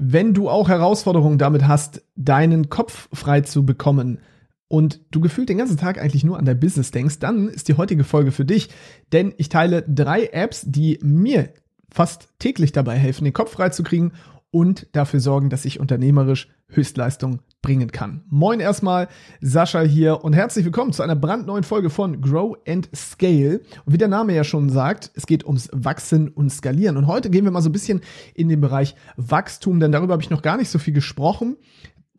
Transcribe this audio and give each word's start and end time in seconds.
Wenn 0.00 0.32
du 0.32 0.48
auch 0.48 0.68
Herausforderungen 0.68 1.38
damit 1.38 1.66
hast, 1.66 2.02
deinen 2.14 2.68
Kopf 2.68 3.08
frei 3.12 3.40
zu 3.40 3.66
bekommen 3.66 4.20
und 4.68 5.00
du 5.10 5.20
gefühlt 5.20 5.48
den 5.48 5.58
ganzen 5.58 5.76
Tag 5.76 6.00
eigentlich 6.00 6.22
nur 6.22 6.38
an 6.38 6.44
dein 6.44 6.60
Business 6.60 6.92
denkst, 6.92 7.18
dann 7.18 7.48
ist 7.48 7.66
die 7.66 7.74
heutige 7.74 8.04
Folge 8.04 8.30
für 8.30 8.44
dich, 8.44 8.68
denn 9.12 9.34
ich 9.38 9.48
teile 9.48 9.82
drei 9.82 10.26
Apps, 10.26 10.62
die 10.64 11.00
mir 11.02 11.48
fast 11.90 12.28
täglich 12.38 12.70
dabei 12.70 12.96
helfen, 12.96 13.24
den 13.24 13.32
Kopf 13.32 13.50
frei 13.50 13.70
zu 13.70 13.82
kriegen 13.82 14.12
und 14.50 14.86
dafür 14.92 15.20
sorgen, 15.20 15.50
dass 15.50 15.64
ich 15.64 15.80
unternehmerisch 15.80 16.48
Höchstleistung 16.68 17.40
bringen 17.62 17.90
kann. 17.90 18.24
Moin 18.28 18.60
erstmal, 18.60 19.08
Sascha 19.40 19.80
hier 19.80 20.24
und 20.24 20.32
herzlich 20.32 20.64
willkommen 20.64 20.92
zu 20.92 21.02
einer 21.02 21.16
brandneuen 21.16 21.64
Folge 21.64 21.90
von 21.90 22.20
Grow 22.20 22.56
and 22.66 22.88
Scale. 22.94 23.60
Und 23.84 23.92
wie 23.92 23.98
der 23.98 24.08
Name 24.08 24.34
ja 24.34 24.44
schon 24.44 24.70
sagt, 24.70 25.10
es 25.14 25.26
geht 25.26 25.44
ums 25.44 25.68
Wachsen 25.72 26.28
und 26.28 26.50
Skalieren. 26.50 26.96
Und 26.96 27.06
heute 27.06 27.30
gehen 27.30 27.44
wir 27.44 27.50
mal 27.50 27.62
so 27.62 27.68
ein 27.68 27.72
bisschen 27.72 28.00
in 28.34 28.48
den 28.48 28.60
Bereich 28.60 28.94
Wachstum, 29.16 29.80
denn 29.80 29.92
darüber 29.92 30.12
habe 30.12 30.22
ich 30.22 30.30
noch 30.30 30.42
gar 30.42 30.56
nicht 30.56 30.70
so 30.70 30.78
viel 30.78 30.94
gesprochen. 30.94 31.56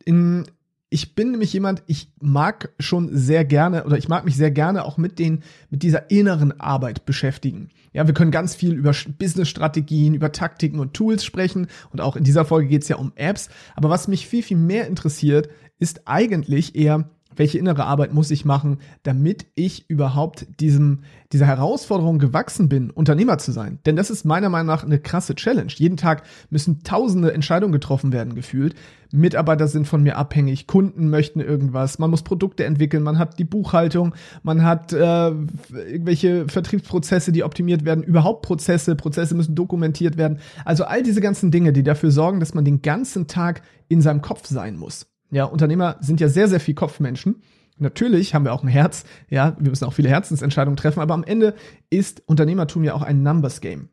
In 0.06 0.46
ich 0.90 1.14
bin 1.14 1.32
nämlich 1.32 1.54
jemand, 1.54 1.84
ich 1.86 2.12
mag 2.20 2.74
schon 2.80 3.16
sehr 3.16 3.46
gerne 3.46 3.86
oder 3.86 3.98
ich 3.98 4.08
mag 4.08 4.26
mich 4.26 4.36
sehr 4.36 4.50
gerne 4.50 4.86
auch 4.86 4.98
mit 4.98 5.20
den, 5.20 5.44
mit 5.70 5.84
dieser 5.84 6.10
inneren 6.10 6.60
Arbeit 6.60 7.06
beschäftigen. 7.06 7.70
Ja, 7.94 8.08
wir 8.08 8.14
können 8.16 8.32
ganz 8.32 8.56
viel 8.56 8.74
über 8.74 8.94
Business-Strategien, 9.20 10.16
über 10.16 10.32
Taktiken 10.32 10.80
und 10.80 10.96
Tools 10.96 11.24
sprechen 11.24 11.68
und 11.92 12.02
auch 12.02 12.16
in 12.16 12.24
dieser 12.24 12.46
Folge 12.46 12.68
geht 12.68 12.84
es 12.84 12.88
ja 12.88 12.96
um 12.96 13.12
Apps. 13.16 13.50
Aber 13.76 13.90
was 13.90 14.08
mich 14.08 14.28
viel, 14.28 14.42
viel 14.42 14.58
mehr 14.58 14.88
interessiert, 14.88 15.50
ist 15.78 16.08
eigentlich 16.08 16.76
eher, 16.76 17.10
welche 17.36 17.58
innere 17.58 17.86
Arbeit 17.86 18.14
muss 18.14 18.32
ich 18.32 18.46
machen, 18.46 18.80
damit 19.04 19.46
ich 19.56 19.90
überhaupt 19.90 20.48
diesem, 20.60 21.00
dieser 21.32 21.46
Herausforderung 21.46 22.20
gewachsen 22.20 22.70
bin, 22.70 22.90
Unternehmer 22.90 23.38
zu 23.38 23.52
sein. 23.52 23.80
Denn 23.86 23.96
das 23.96 24.10
ist 24.10 24.26
meiner 24.26 24.50
Meinung 24.50 24.68
nach 24.68 24.84
eine 24.84 25.00
krasse 25.00 25.36
Challenge. 25.36 25.72
Jeden 25.76 25.98
Tag 25.98 26.24
müssen 26.50 26.84
tausende 26.84 27.34
Entscheidungen 27.34 27.72
getroffen 27.72 28.12
werden, 28.12 28.36
gefühlt. 28.36 28.76
Mitarbeiter 29.12 29.68
sind 29.68 29.88
von 29.88 30.04
mir 30.04 30.18
abhängig, 30.18 30.68
Kunden 30.68 31.10
möchten 31.10 31.40
irgendwas, 31.40 31.98
man 31.98 32.12
muss 32.12 32.22
Produkte 32.22 32.66
entwickeln, 32.66 33.02
man 33.02 33.18
hat 33.18 33.40
die 33.40 33.44
Buchhaltung, 33.44 34.14
man 34.44 34.64
hat 34.64 34.94
äh, 34.94 35.30
irgendwelche 35.30 36.48
Vertriebsprozesse, 36.48 37.32
die 37.32 37.44
optimiert 37.44 37.86
werden, 37.86 38.04
überhaupt 38.04 38.44
Prozesse, 38.44 38.96
Prozesse 38.96 39.34
müssen 39.34 39.56
dokumentiert 39.56 40.18
werden. 40.18 40.40
Also 40.64 40.84
all 40.84 41.02
diese 41.02 41.22
ganzen 41.22 41.50
Dinge, 41.50 41.74
die 41.74 41.84
dafür 41.84 42.12
sorgen, 42.12 42.40
dass 42.40 42.54
man 42.54 42.66
den 42.66 42.82
ganzen 42.82 43.28
Tag 43.28 43.64
in 43.88 44.02
seinem 44.02 44.22
Kopf 44.22 44.46
sein 44.46 44.78
muss. 44.78 45.08
Ja, 45.32 45.46
Unternehmer 45.46 45.98
sind 46.00 46.20
ja 46.20 46.30
sehr, 46.30 46.48
sehr 46.48 46.60
viel 46.60 46.76
Kopfmenschen. 46.76 47.42
Natürlich 47.78 48.34
haben 48.34 48.46
wir 48.46 48.54
auch 48.54 48.64
ein 48.64 48.70
Herz, 48.70 49.06
ja, 49.30 49.56
wir 49.60 49.70
müssen 49.70 49.86
auch 49.86 49.94
viele 49.94 50.10
Herzensentscheidungen 50.10 50.76
treffen, 50.76 51.00
aber 51.00 51.14
am 51.14 51.24
Ende 51.24 51.56
ist 51.90 52.22
Unternehmertum 52.26 52.84
ja 52.84 52.94
auch 52.94 53.04
ein 53.04 53.24
Numbers 53.24 53.62
Game. 53.62 53.90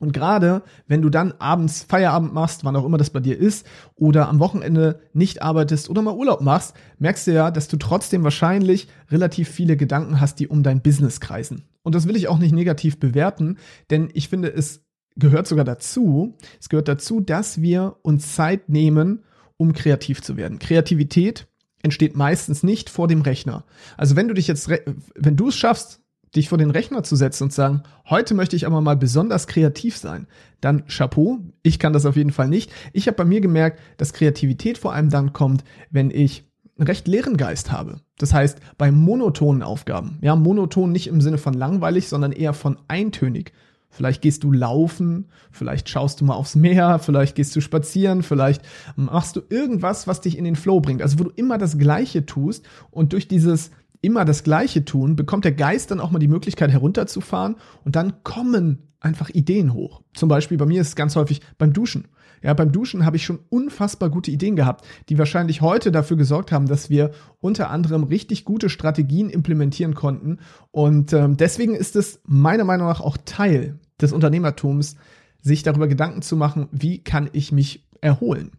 Und 0.00 0.12
gerade 0.12 0.62
wenn 0.88 1.02
du 1.02 1.08
dann 1.08 1.32
abends 1.38 1.84
Feierabend 1.84 2.34
machst, 2.34 2.64
wann 2.64 2.74
auch 2.74 2.84
immer 2.84 2.98
das 2.98 3.10
bei 3.10 3.20
dir 3.20 3.38
ist, 3.38 3.66
oder 3.94 4.28
am 4.28 4.40
Wochenende 4.40 5.00
nicht 5.12 5.42
arbeitest 5.42 5.88
oder 5.88 6.02
mal 6.02 6.14
Urlaub 6.14 6.40
machst, 6.40 6.74
merkst 6.98 7.28
du 7.28 7.32
ja, 7.32 7.50
dass 7.52 7.68
du 7.68 7.76
trotzdem 7.76 8.24
wahrscheinlich 8.24 8.88
relativ 9.10 9.48
viele 9.48 9.76
Gedanken 9.76 10.20
hast, 10.20 10.40
die 10.40 10.48
um 10.48 10.62
dein 10.64 10.82
Business 10.82 11.20
kreisen. 11.20 11.62
Und 11.82 11.94
das 11.94 12.08
will 12.08 12.16
ich 12.16 12.28
auch 12.28 12.38
nicht 12.38 12.52
negativ 12.52 12.98
bewerten, 12.98 13.58
denn 13.90 14.10
ich 14.14 14.28
finde, 14.28 14.52
es 14.52 14.84
gehört 15.16 15.46
sogar 15.46 15.64
dazu, 15.64 16.36
es 16.60 16.68
gehört 16.68 16.88
dazu, 16.88 17.20
dass 17.20 17.62
wir 17.62 17.96
uns 18.02 18.34
Zeit 18.34 18.68
nehmen, 18.68 19.22
um 19.56 19.72
kreativ 19.72 20.22
zu 20.22 20.36
werden. 20.36 20.58
Kreativität 20.58 21.46
entsteht 21.82 22.16
meistens 22.16 22.62
nicht 22.62 22.90
vor 22.90 23.08
dem 23.08 23.20
Rechner. 23.20 23.64
Also 23.96 24.16
wenn 24.16 24.28
du 24.28 24.34
dich 24.34 24.48
jetzt, 24.48 24.68
wenn 24.68 25.36
du 25.36 25.48
es 25.48 25.56
schaffst, 25.56 26.00
dich 26.34 26.48
vor 26.48 26.58
den 26.58 26.70
Rechner 26.70 27.02
zu 27.02 27.14
setzen 27.16 27.44
und 27.44 27.50
zu 27.50 27.56
sagen, 27.56 27.82
heute 28.08 28.34
möchte 28.34 28.56
ich 28.56 28.66
aber 28.66 28.80
mal 28.80 28.96
besonders 28.96 29.46
kreativ 29.46 29.96
sein, 29.96 30.26
dann 30.60 30.86
Chapeau. 30.86 31.38
Ich 31.62 31.78
kann 31.78 31.92
das 31.92 32.06
auf 32.06 32.16
jeden 32.16 32.32
Fall 32.32 32.48
nicht. 32.48 32.72
Ich 32.92 33.06
habe 33.06 33.16
bei 33.16 33.24
mir 33.24 33.40
gemerkt, 33.40 33.80
dass 33.98 34.12
Kreativität 34.12 34.78
vor 34.78 34.92
allem 34.92 35.10
dann 35.10 35.32
kommt, 35.32 35.62
wenn 35.90 36.10
ich 36.10 36.44
einen 36.76 36.88
recht 36.88 37.06
leeren 37.06 37.36
Geist 37.36 37.70
habe. 37.70 38.00
Das 38.18 38.32
heißt, 38.32 38.58
bei 38.78 38.90
monotonen 38.90 39.62
Aufgaben. 39.62 40.18
Ja, 40.22 40.34
monoton 40.34 40.90
nicht 40.90 41.06
im 41.06 41.20
Sinne 41.20 41.38
von 41.38 41.54
langweilig, 41.54 42.08
sondern 42.08 42.32
eher 42.32 42.52
von 42.52 42.78
eintönig. 42.88 43.52
Vielleicht 43.94 44.22
gehst 44.22 44.42
du 44.42 44.50
laufen, 44.50 45.26
vielleicht 45.52 45.88
schaust 45.88 46.20
du 46.20 46.24
mal 46.24 46.34
aufs 46.34 46.56
Meer, 46.56 46.98
vielleicht 46.98 47.36
gehst 47.36 47.54
du 47.54 47.60
spazieren, 47.60 48.22
vielleicht 48.22 48.62
machst 48.96 49.36
du 49.36 49.42
irgendwas, 49.48 50.06
was 50.08 50.20
dich 50.20 50.36
in 50.36 50.44
den 50.44 50.56
Flow 50.56 50.80
bringt. 50.80 51.00
Also 51.00 51.20
wo 51.20 51.24
du 51.24 51.30
immer 51.36 51.58
das 51.58 51.78
Gleiche 51.78 52.26
tust 52.26 52.66
und 52.90 53.12
durch 53.12 53.28
dieses 53.28 53.70
immer 54.00 54.24
das 54.24 54.42
Gleiche 54.42 54.84
tun, 54.84 55.16
bekommt 55.16 55.44
der 55.44 55.52
Geist 55.52 55.90
dann 55.90 56.00
auch 56.00 56.10
mal 56.10 56.18
die 56.18 56.28
Möglichkeit 56.28 56.70
herunterzufahren 56.70 57.56
und 57.84 57.96
dann 57.96 58.22
kommen 58.24 58.88
einfach 59.00 59.30
Ideen 59.30 59.72
hoch. 59.72 60.02
Zum 60.14 60.28
Beispiel 60.28 60.58
bei 60.58 60.66
mir 60.66 60.80
ist 60.80 60.88
es 60.88 60.96
ganz 60.96 61.14
häufig 61.14 61.40
beim 61.56 61.72
Duschen. 61.72 62.08
Ja, 62.42 62.52
beim 62.52 62.72
Duschen 62.72 63.06
habe 63.06 63.16
ich 63.16 63.24
schon 63.24 63.38
unfassbar 63.48 64.10
gute 64.10 64.30
Ideen 64.30 64.54
gehabt, 64.54 64.84
die 65.08 65.18
wahrscheinlich 65.18 65.62
heute 65.62 65.90
dafür 65.90 66.18
gesorgt 66.18 66.52
haben, 66.52 66.66
dass 66.66 66.90
wir 66.90 67.12
unter 67.40 67.70
anderem 67.70 68.04
richtig 68.04 68.44
gute 68.44 68.68
Strategien 68.68 69.30
implementieren 69.30 69.94
konnten. 69.94 70.38
Und 70.70 71.14
ähm, 71.14 71.38
deswegen 71.38 71.74
ist 71.74 71.96
es 71.96 72.20
meiner 72.26 72.64
Meinung 72.64 72.86
nach 72.86 73.00
auch 73.00 73.16
Teil 73.24 73.78
des 74.00 74.12
Unternehmertums, 74.12 74.96
sich 75.40 75.62
darüber 75.62 75.88
Gedanken 75.88 76.22
zu 76.22 76.36
machen, 76.36 76.68
wie 76.72 77.02
kann 77.02 77.28
ich 77.32 77.52
mich 77.52 77.86
erholen. 78.00 78.52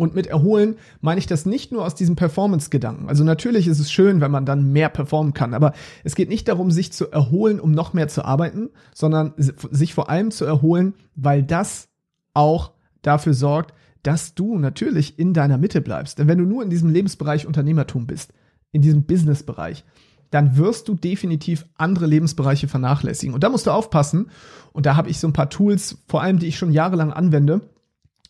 Und 0.00 0.14
mit 0.14 0.26
erholen 0.26 0.76
meine 1.02 1.18
ich 1.18 1.26
das 1.26 1.44
nicht 1.44 1.72
nur 1.72 1.84
aus 1.84 1.94
diesem 1.94 2.16
Performance-Gedanken. 2.16 3.10
Also 3.10 3.22
natürlich 3.22 3.68
ist 3.68 3.80
es 3.80 3.92
schön, 3.92 4.22
wenn 4.22 4.30
man 4.30 4.46
dann 4.46 4.72
mehr 4.72 4.88
performen 4.88 5.34
kann, 5.34 5.52
aber 5.52 5.74
es 6.04 6.14
geht 6.14 6.30
nicht 6.30 6.48
darum, 6.48 6.70
sich 6.70 6.90
zu 6.90 7.10
erholen, 7.10 7.60
um 7.60 7.72
noch 7.72 7.92
mehr 7.92 8.08
zu 8.08 8.24
arbeiten, 8.24 8.70
sondern 8.94 9.34
sich 9.36 9.92
vor 9.92 10.08
allem 10.08 10.30
zu 10.30 10.46
erholen, 10.46 10.94
weil 11.16 11.42
das 11.42 11.88
auch 12.32 12.72
dafür 13.02 13.34
sorgt, 13.34 13.74
dass 14.02 14.34
du 14.34 14.58
natürlich 14.58 15.18
in 15.18 15.34
deiner 15.34 15.58
Mitte 15.58 15.82
bleibst. 15.82 16.18
Denn 16.18 16.28
wenn 16.28 16.38
du 16.38 16.44
nur 16.44 16.62
in 16.62 16.70
diesem 16.70 16.88
Lebensbereich 16.88 17.46
Unternehmertum 17.46 18.06
bist, 18.06 18.32
in 18.72 18.80
diesem 18.80 19.04
Business-Bereich, 19.04 19.84
dann 20.30 20.56
wirst 20.56 20.88
du 20.88 20.94
definitiv 20.94 21.66
andere 21.76 22.06
Lebensbereiche 22.06 22.68
vernachlässigen. 22.68 23.34
Und 23.34 23.42
da 23.42 23.48
musst 23.48 23.66
du 23.66 23.70
aufpassen. 23.70 24.30
Und 24.72 24.86
da 24.86 24.96
habe 24.96 25.10
ich 25.10 25.18
so 25.18 25.26
ein 25.26 25.32
paar 25.32 25.50
Tools, 25.50 25.98
vor 26.08 26.22
allem 26.22 26.38
die 26.38 26.46
ich 26.46 26.58
schon 26.58 26.70
jahrelang 26.70 27.12
anwende, 27.12 27.62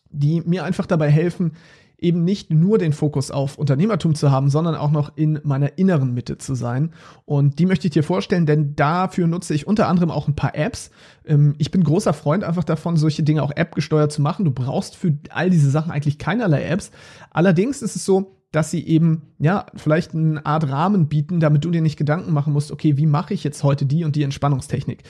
die 0.09 0.41
mir 0.41 0.63
einfach 0.63 0.87
dabei 0.87 1.09
helfen, 1.09 1.53
eben 2.01 2.23
nicht 2.23 2.49
nur 2.49 2.79
den 2.79 2.93
Fokus 2.93 3.29
auf 3.29 3.59
Unternehmertum 3.59 4.15
zu 4.15 4.31
haben, 4.31 4.49
sondern 4.49 4.75
auch 4.75 4.89
noch 4.89 5.15
in 5.15 5.39
meiner 5.43 5.77
inneren 5.77 6.15
Mitte 6.15 6.39
zu 6.39 6.55
sein. 6.55 6.93
Und 7.25 7.59
die 7.59 7.67
möchte 7.67 7.87
ich 7.87 7.93
dir 7.93 8.03
vorstellen, 8.03 8.47
denn 8.47 8.75
dafür 8.75 9.27
nutze 9.27 9.53
ich 9.53 9.67
unter 9.67 9.87
anderem 9.87 10.09
auch 10.09 10.27
ein 10.27 10.35
paar 10.35 10.55
Apps. 10.55 10.89
Ähm, 11.25 11.53
ich 11.59 11.69
bin 11.69 11.83
großer 11.83 12.13
Freund 12.13 12.43
einfach 12.43 12.63
davon, 12.63 12.97
solche 12.97 13.21
Dinge 13.21 13.43
auch 13.43 13.51
App-gesteuert 13.55 14.11
zu 14.11 14.23
machen. 14.23 14.45
Du 14.45 14.51
brauchst 14.51 14.95
für 14.95 15.15
all 15.29 15.51
diese 15.51 15.69
Sachen 15.69 15.91
eigentlich 15.91 16.17
keinerlei 16.17 16.63
Apps. 16.63 16.89
Allerdings 17.29 17.83
ist 17.83 17.95
es 17.95 18.03
so, 18.03 18.40
dass 18.51 18.71
sie 18.71 18.85
eben, 18.85 19.33
ja, 19.39 19.65
vielleicht 19.75 20.13
eine 20.13 20.45
Art 20.45 20.69
Rahmen 20.69 21.07
bieten, 21.07 21.39
damit 21.39 21.63
du 21.63 21.71
dir 21.71 21.81
nicht 21.81 21.97
Gedanken 21.97 22.33
machen 22.33 22.53
musst, 22.53 22.71
okay, 22.71 22.97
wie 22.97 23.05
mache 23.05 23.33
ich 23.33 23.43
jetzt 23.43 23.63
heute 23.63 23.85
die 23.85 24.03
und 24.03 24.15
die 24.15 24.23
Entspannungstechnik? 24.23 25.03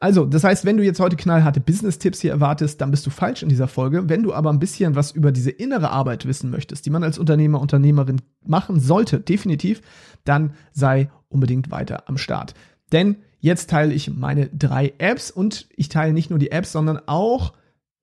Also, 0.00 0.26
das 0.26 0.42
heißt, 0.42 0.64
wenn 0.64 0.76
du 0.76 0.84
jetzt 0.84 0.98
heute 0.98 1.16
knallharte 1.16 1.60
Business-Tipps 1.60 2.20
hier 2.20 2.32
erwartest, 2.32 2.80
dann 2.80 2.90
bist 2.90 3.06
du 3.06 3.10
falsch 3.10 3.42
in 3.42 3.48
dieser 3.48 3.68
Folge. 3.68 4.08
Wenn 4.08 4.24
du 4.24 4.34
aber 4.34 4.52
ein 4.52 4.58
bisschen 4.58 4.96
was 4.96 5.12
über 5.12 5.30
diese 5.30 5.50
innere 5.50 5.90
Arbeit 5.90 6.26
wissen 6.26 6.50
möchtest, 6.50 6.84
die 6.86 6.90
man 6.90 7.04
als 7.04 7.18
Unternehmer, 7.18 7.60
Unternehmerin 7.60 8.20
machen 8.44 8.80
sollte, 8.80 9.20
definitiv, 9.20 9.80
dann 10.24 10.54
sei 10.72 11.08
unbedingt 11.28 11.70
weiter 11.70 12.08
am 12.08 12.18
Start. 12.18 12.54
Denn 12.92 13.16
jetzt 13.38 13.70
teile 13.70 13.94
ich 13.94 14.12
meine 14.12 14.48
drei 14.48 14.92
Apps 14.98 15.30
und 15.30 15.68
ich 15.76 15.88
teile 15.88 16.12
nicht 16.12 16.30
nur 16.30 16.38
die 16.40 16.50
Apps, 16.50 16.72
sondern 16.72 17.00
auch, 17.06 17.52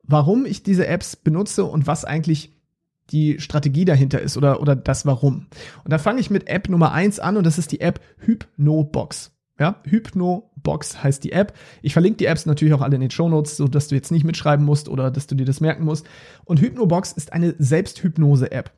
warum 0.04 0.46
ich 0.46 0.64
diese 0.64 0.88
Apps 0.88 1.18
benutze 1.18 1.66
und 1.66 1.86
was 1.86 2.06
eigentlich 2.06 2.54
die 3.12 3.40
Strategie 3.40 3.86
dahinter 3.86 4.22
ist 4.22 4.38
oder, 4.38 4.62
oder 4.62 4.76
das 4.76 5.06
Warum. 5.06 5.48
Und 5.84 5.92
da 5.92 5.98
fange 5.98 6.20
ich 6.20 6.30
mit 6.30 6.48
App 6.48 6.70
Nummer 6.70 6.92
eins 6.92 7.20
an 7.20 7.38
und 7.38 7.46
das 7.46 7.58
ist 7.58 7.72
die 7.72 7.82
App 7.82 8.00
Hypnobox. 8.18 9.32
Ja, 9.60 9.82
Hypnobox 9.84 11.04
heißt 11.04 11.24
die 11.24 11.32
App. 11.32 11.54
Ich 11.84 11.94
verlinke 11.94 12.18
die 12.18 12.26
Apps 12.26 12.46
natürlich 12.46 12.74
auch 12.74 12.82
alle 12.82 12.96
in 12.96 13.02
den 13.02 13.12
Show 13.12 13.30
Notes, 13.30 13.58
so 13.58 13.68
dass 13.68 13.88
du 13.88 13.96
jetzt 13.96 14.12
nicht 14.12 14.24
mitschreiben 14.24 14.66
musst 14.66 14.90
oder 14.90 15.12
dass 15.12 15.28
du 15.28 15.36
dir 15.36 15.46
das 15.46 15.62
merken 15.62 15.84
musst. 15.84 16.08
Und 16.46 16.60
Hypnobox 16.60 17.12
ist 17.12 17.34
eine 17.34 17.54
Selbsthypnose-App. 17.60 18.72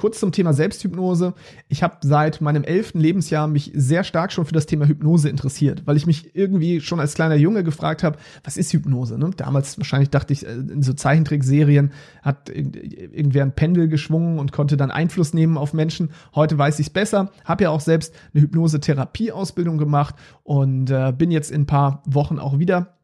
Kurz 0.00 0.18
zum 0.18 0.32
Thema 0.32 0.54
Selbsthypnose. 0.54 1.34
Ich 1.68 1.82
habe 1.82 1.98
seit 2.00 2.40
meinem 2.40 2.64
elften 2.64 3.00
Lebensjahr 3.00 3.46
mich 3.46 3.70
sehr 3.74 4.02
stark 4.02 4.32
schon 4.32 4.46
für 4.46 4.54
das 4.54 4.64
Thema 4.64 4.86
Hypnose 4.86 5.28
interessiert, 5.28 5.82
weil 5.84 5.98
ich 5.98 6.06
mich 6.06 6.34
irgendwie 6.34 6.80
schon 6.80 7.00
als 7.00 7.12
kleiner 7.12 7.34
Junge 7.34 7.64
gefragt 7.64 8.02
habe, 8.02 8.16
was 8.42 8.56
ist 8.56 8.72
Hypnose? 8.72 9.18
Ne? 9.18 9.28
Damals 9.36 9.76
wahrscheinlich 9.76 10.08
dachte 10.08 10.32
ich, 10.32 10.46
äh, 10.46 10.52
in 10.52 10.82
so 10.82 10.94
Zeichentrickserien 10.94 11.92
hat 12.22 12.48
irgendwer 12.48 13.42
ein 13.42 13.54
Pendel 13.54 13.88
geschwungen 13.88 14.38
und 14.38 14.52
konnte 14.52 14.78
dann 14.78 14.90
Einfluss 14.90 15.34
nehmen 15.34 15.58
auf 15.58 15.74
Menschen. 15.74 16.12
Heute 16.34 16.56
weiß 16.56 16.78
ich 16.78 16.86
es 16.86 16.90
besser. 16.94 17.30
Habe 17.44 17.64
ja 17.64 17.70
auch 17.70 17.80
selbst 17.80 18.14
eine 18.32 18.44
Hypnose-Therapie-Ausbildung 18.44 19.76
gemacht 19.76 20.14
und 20.44 20.90
äh, 20.90 21.12
bin 21.12 21.30
jetzt 21.30 21.50
in 21.50 21.62
ein 21.62 21.66
paar 21.66 22.02
Wochen 22.06 22.38
auch 22.38 22.58
wieder 22.58 22.99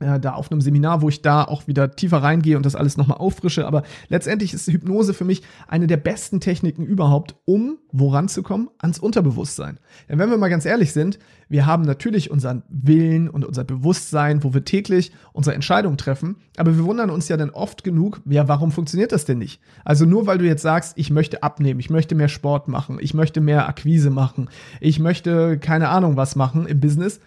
äh, 0.00 0.20
da 0.20 0.34
auf 0.34 0.50
einem 0.50 0.60
Seminar, 0.60 1.02
wo 1.02 1.08
ich 1.08 1.22
da 1.22 1.44
auch 1.44 1.66
wieder 1.66 1.90
tiefer 1.90 2.22
reingehe 2.22 2.56
und 2.56 2.66
das 2.66 2.74
alles 2.74 2.96
nochmal 2.96 3.18
auffrische. 3.18 3.66
Aber 3.66 3.82
letztendlich 4.08 4.52
ist 4.52 4.66
Hypnose 4.66 5.14
für 5.14 5.24
mich 5.24 5.42
eine 5.68 5.86
der 5.86 5.96
besten 5.96 6.40
Techniken 6.40 6.84
überhaupt, 6.84 7.36
um 7.44 7.78
woran 7.92 8.28
zu 8.28 8.42
kommen? 8.42 8.68
Ans 8.78 8.98
Unterbewusstsein. 8.98 9.78
Denn 10.08 10.18
wenn 10.18 10.30
wir 10.30 10.36
mal 10.36 10.48
ganz 10.48 10.66
ehrlich 10.66 10.92
sind, 10.92 11.18
wir 11.48 11.64
haben 11.64 11.84
natürlich 11.84 12.30
unseren 12.30 12.62
Willen 12.68 13.30
und 13.30 13.44
unser 13.44 13.64
Bewusstsein, 13.64 14.42
wo 14.42 14.52
wir 14.52 14.64
täglich 14.64 15.12
unsere 15.32 15.54
Entscheidungen 15.54 15.96
treffen. 15.96 16.36
Aber 16.56 16.76
wir 16.76 16.84
wundern 16.84 17.10
uns 17.10 17.28
ja 17.28 17.36
dann 17.36 17.50
oft 17.50 17.84
genug, 17.84 18.20
ja, 18.26 18.48
warum 18.48 18.72
funktioniert 18.72 19.12
das 19.12 19.24
denn 19.24 19.38
nicht? 19.38 19.60
Also 19.84 20.04
nur 20.04 20.26
weil 20.26 20.38
du 20.38 20.44
jetzt 20.44 20.62
sagst, 20.62 20.98
ich 20.98 21.10
möchte 21.10 21.42
abnehmen, 21.42 21.80
ich 21.80 21.90
möchte 21.90 22.14
mehr 22.14 22.28
Sport 22.28 22.68
machen, 22.68 22.98
ich 23.00 23.14
möchte 23.14 23.40
mehr 23.40 23.68
Akquise 23.68 24.10
machen, 24.10 24.48
ich 24.80 24.98
möchte 24.98 25.58
keine 25.58 25.88
Ahnung 25.88 26.16
was 26.16 26.36
machen 26.36 26.66
im 26.66 26.80
Business 26.80 27.20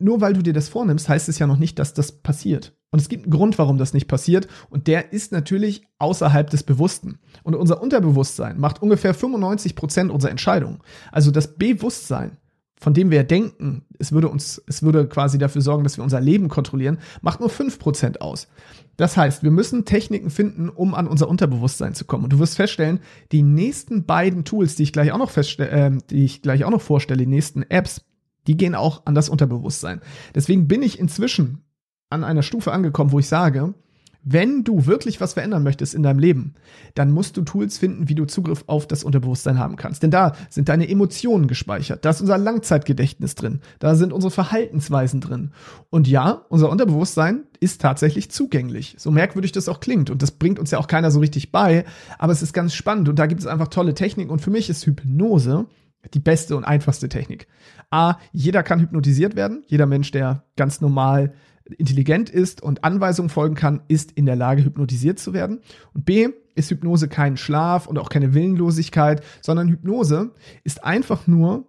nur 0.00 0.20
weil 0.20 0.32
du 0.32 0.42
dir 0.42 0.52
das 0.52 0.68
vornimmst, 0.68 1.08
heißt 1.08 1.28
es 1.28 1.38
ja 1.38 1.46
noch 1.46 1.58
nicht, 1.58 1.78
dass 1.78 1.94
das 1.94 2.12
passiert. 2.12 2.74
Und 2.90 3.00
es 3.00 3.08
gibt 3.08 3.24
einen 3.24 3.32
Grund, 3.32 3.58
warum 3.58 3.78
das 3.78 3.94
nicht 3.94 4.08
passiert. 4.08 4.48
Und 4.68 4.86
der 4.86 5.12
ist 5.12 5.30
natürlich 5.30 5.86
außerhalb 5.98 6.50
des 6.50 6.64
Bewussten. 6.64 7.20
Und 7.44 7.54
unser 7.54 7.80
Unterbewusstsein 7.80 8.58
macht 8.58 8.82
ungefähr 8.82 9.14
95 9.14 9.76
Prozent 9.76 10.10
unserer 10.10 10.32
Entscheidungen. 10.32 10.80
Also 11.12 11.30
das 11.30 11.56
Bewusstsein, 11.56 12.38
von 12.80 12.94
dem 12.94 13.10
wir 13.10 13.22
denken, 13.22 13.82
es 13.98 14.10
würde 14.10 14.28
uns, 14.28 14.60
es 14.66 14.82
würde 14.82 15.06
quasi 15.06 15.38
dafür 15.38 15.60
sorgen, 15.60 15.84
dass 15.84 15.98
wir 15.98 16.04
unser 16.04 16.20
Leben 16.20 16.48
kontrollieren, 16.48 16.98
macht 17.20 17.38
nur 17.38 17.50
5 17.50 17.78
Prozent 17.78 18.22
aus. 18.22 18.48
Das 18.96 19.16
heißt, 19.16 19.42
wir 19.42 19.50
müssen 19.50 19.84
Techniken 19.84 20.30
finden, 20.30 20.68
um 20.68 20.94
an 20.94 21.06
unser 21.06 21.28
Unterbewusstsein 21.28 21.94
zu 21.94 22.06
kommen. 22.06 22.24
Und 22.24 22.32
du 22.32 22.38
wirst 22.38 22.56
feststellen, 22.56 23.00
die 23.30 23.42
nächsten 23.42 24.04
beiden 24.04 24.44
Tools, 24.44 24.74
die 24.74 24.82
ich 24.82 24.92
gleich 24.92 25.12
auch 25.12 25.18
noch 25.18 25.30
feststelle, 25.30 25.70
äh, 25.70 25.98
die 26.10 26.24
ich 26.24 26.42
gleich 26.42 26.64
auch 26.64 26.70
noch 26.70 26.82
vorstelle, 26.82 27.18
die 27.18 27.26
nächsten 27.26 27.62
Apps, 27.62 28.02
die 28.46 28.56
gehen 28.56 28.74
auch 28.74 29.06
an 29.06 29.14
das 29.14 29.28
Unterbewusstsein. 29.28 30.00
Deswegen 30.34 30.68
bin 30.68 30.82
ich 30.82 30.98
inzwischen 30.98 31.62
an 32.08 32.24
einer 32.24 32.42
Stufe 32.42 32.72
angekommen, 32.72 33.12
wo 33.12 33.18
ich 33.18 33.28
sage, 33.28 33.74
wenn 34.22 34.64
du 34.64 34.86
wirklich 34.86 35.20
was 35.20 35.32
verändern 35.32 35.62
möchtest 35.62 35.94
in 35.94 36.02
deinem 36.02 36.18
Leben, 36.18 36.54
dann 36.94 37.10
musst 37.10 37.36
du 37.36 37.42
Tools 37.42 37.78
finden, 37.78 38.08
wie 38.08 38.14
du 38.14 38.26
Zugriff 38.26 38.64
auf 38.66 38.86
das 38.86 39.02
Unterbewusstsein 39.02 39.58
haben 39.58 39.76
kannst. 39.76 40.02
Denn 40.02 40.10
da 40.10 40.32
sind 40.50 40.68
deine 40.68 40.88
Emotionen 40.88 41.46
gespeichert, 41.46 42.04
da 42.04 42.10
ist 42.10 42.20
unser 42.20 42.36
Langzeitgedächtnis 42.36 43.34
drin, 43.34 43.60
da 43.78 43.94
sind 43.94 44.12
unsere 44.12 44.30
Verhaltensweisen 44.30 45.20
drin. 45.20 45.52
Und 45.88 46.06
ja, 46.06 46.44
unser 46.50 46.70
Unterbewusstsein 46.70 47.44
ist 47.60 47.80
tatsächlich 47.80 48.30
zugänglich. 48.30 48.94
So 48.98 49.10
merkwürdig 49.10 49.52
das 49.52 49.68
auch 49.68 49.80
klingt. 49.80 50.10
Und 50.10 50.22
das 50.22 50.32
bringt 50.32 50.58
uns 50.58 50.70
ja 50.70 50.78
auch 50.78 50.86
keiner 50.86 51.10
so 51.10 51.20
richtig 51.20 51.50
bei, 51.50 51.84
aber 52.18 52.32
es 52.32 52.42
ist 52.42 52.52
ganz 52.52 52.74
spannend 52.74 53.08
und 53.08 53.18
da 53.18 53.26
gibt 53.26 53.40
es 53.40 53.46
einfach 53.46 53.68
tolle 53.68 53.94
Techniken. 53.94 54.30
Und 54.30 54.40
für 54.40 54.50
mich 54.50 54.68
ist 54.68 54.84
Hypnose 54.84 55.66
die 56.14 56.20
beste 56.20 56.56
und 56.56 56.64
einfachste 56.64 57.08
Technik. 57.08 57.46
A, 57.90 58.16
jeder 58.32 58.62
kann 58.62 58.80
hypnotisiert 58.80 59.36
werden. 59.36 59.64
Jeder 59.66 59.86
Mensch, 59.86 60.10
der 60.10 60.44
ganz 60.56 60.80
normal 60.80 61.34
intelligent 61.78 62.30
ist 62.30 62.62
und 62.62 62.84
Anweisungen 62.84 63.28
folgen 63.28 63.54
kann, 63.54 63.82
ist 63.88 64.12
in 64.12 64.26
der 64.26 64.36
Lage, 64.36 64.64
hypnotisiert 64.64 65.18
zu 65.18 65.32
werden. 65.32 65.60
Und 65.94 66.04
B, 66.04 66.30
ist 66.54 66.70
Hypnose 66.70 67.08
kein 67.08 67.36
Schlaf 67.36 67.86
und 67.86 67.98
auch 67.98 68.08
keine 68.08 68.34
Willenlosigkeit, 68.34 69.22
sondern 69.40 69.68
Hypnose 69.68 70.32
ist 70.64 70.84
einfach 70.84 71.26
nur 71.26 71.66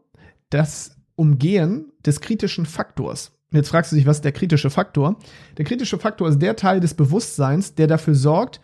das 0.49 0.97
Umgehen 1.15 1.91
des 2.05 2.21
kritischen 2.21 2.65
Faktors. 2.65 3.31
Jetzt 3.51 3.69
fragst 3.69 3.91
du 3.91 3.95
dich, 3.95 4.05
was 4.05 4.17
ist 4.17 4.25
der 4.25 4.31
kritische 4.31 4.69
Faktor? 4.69 5.17
Der 5.57 5.65
kritische 5.65 5.97
Faktor 5.97 6.29
ist 6.29 6.39
der 6.39 6.55
Teil 6.55 6.79
des 6.79 6.93
Bewusstseins, 6.93 7.75
der 7.75 7.87
dafür 7.87 8.15
sorgt 8.15 8.61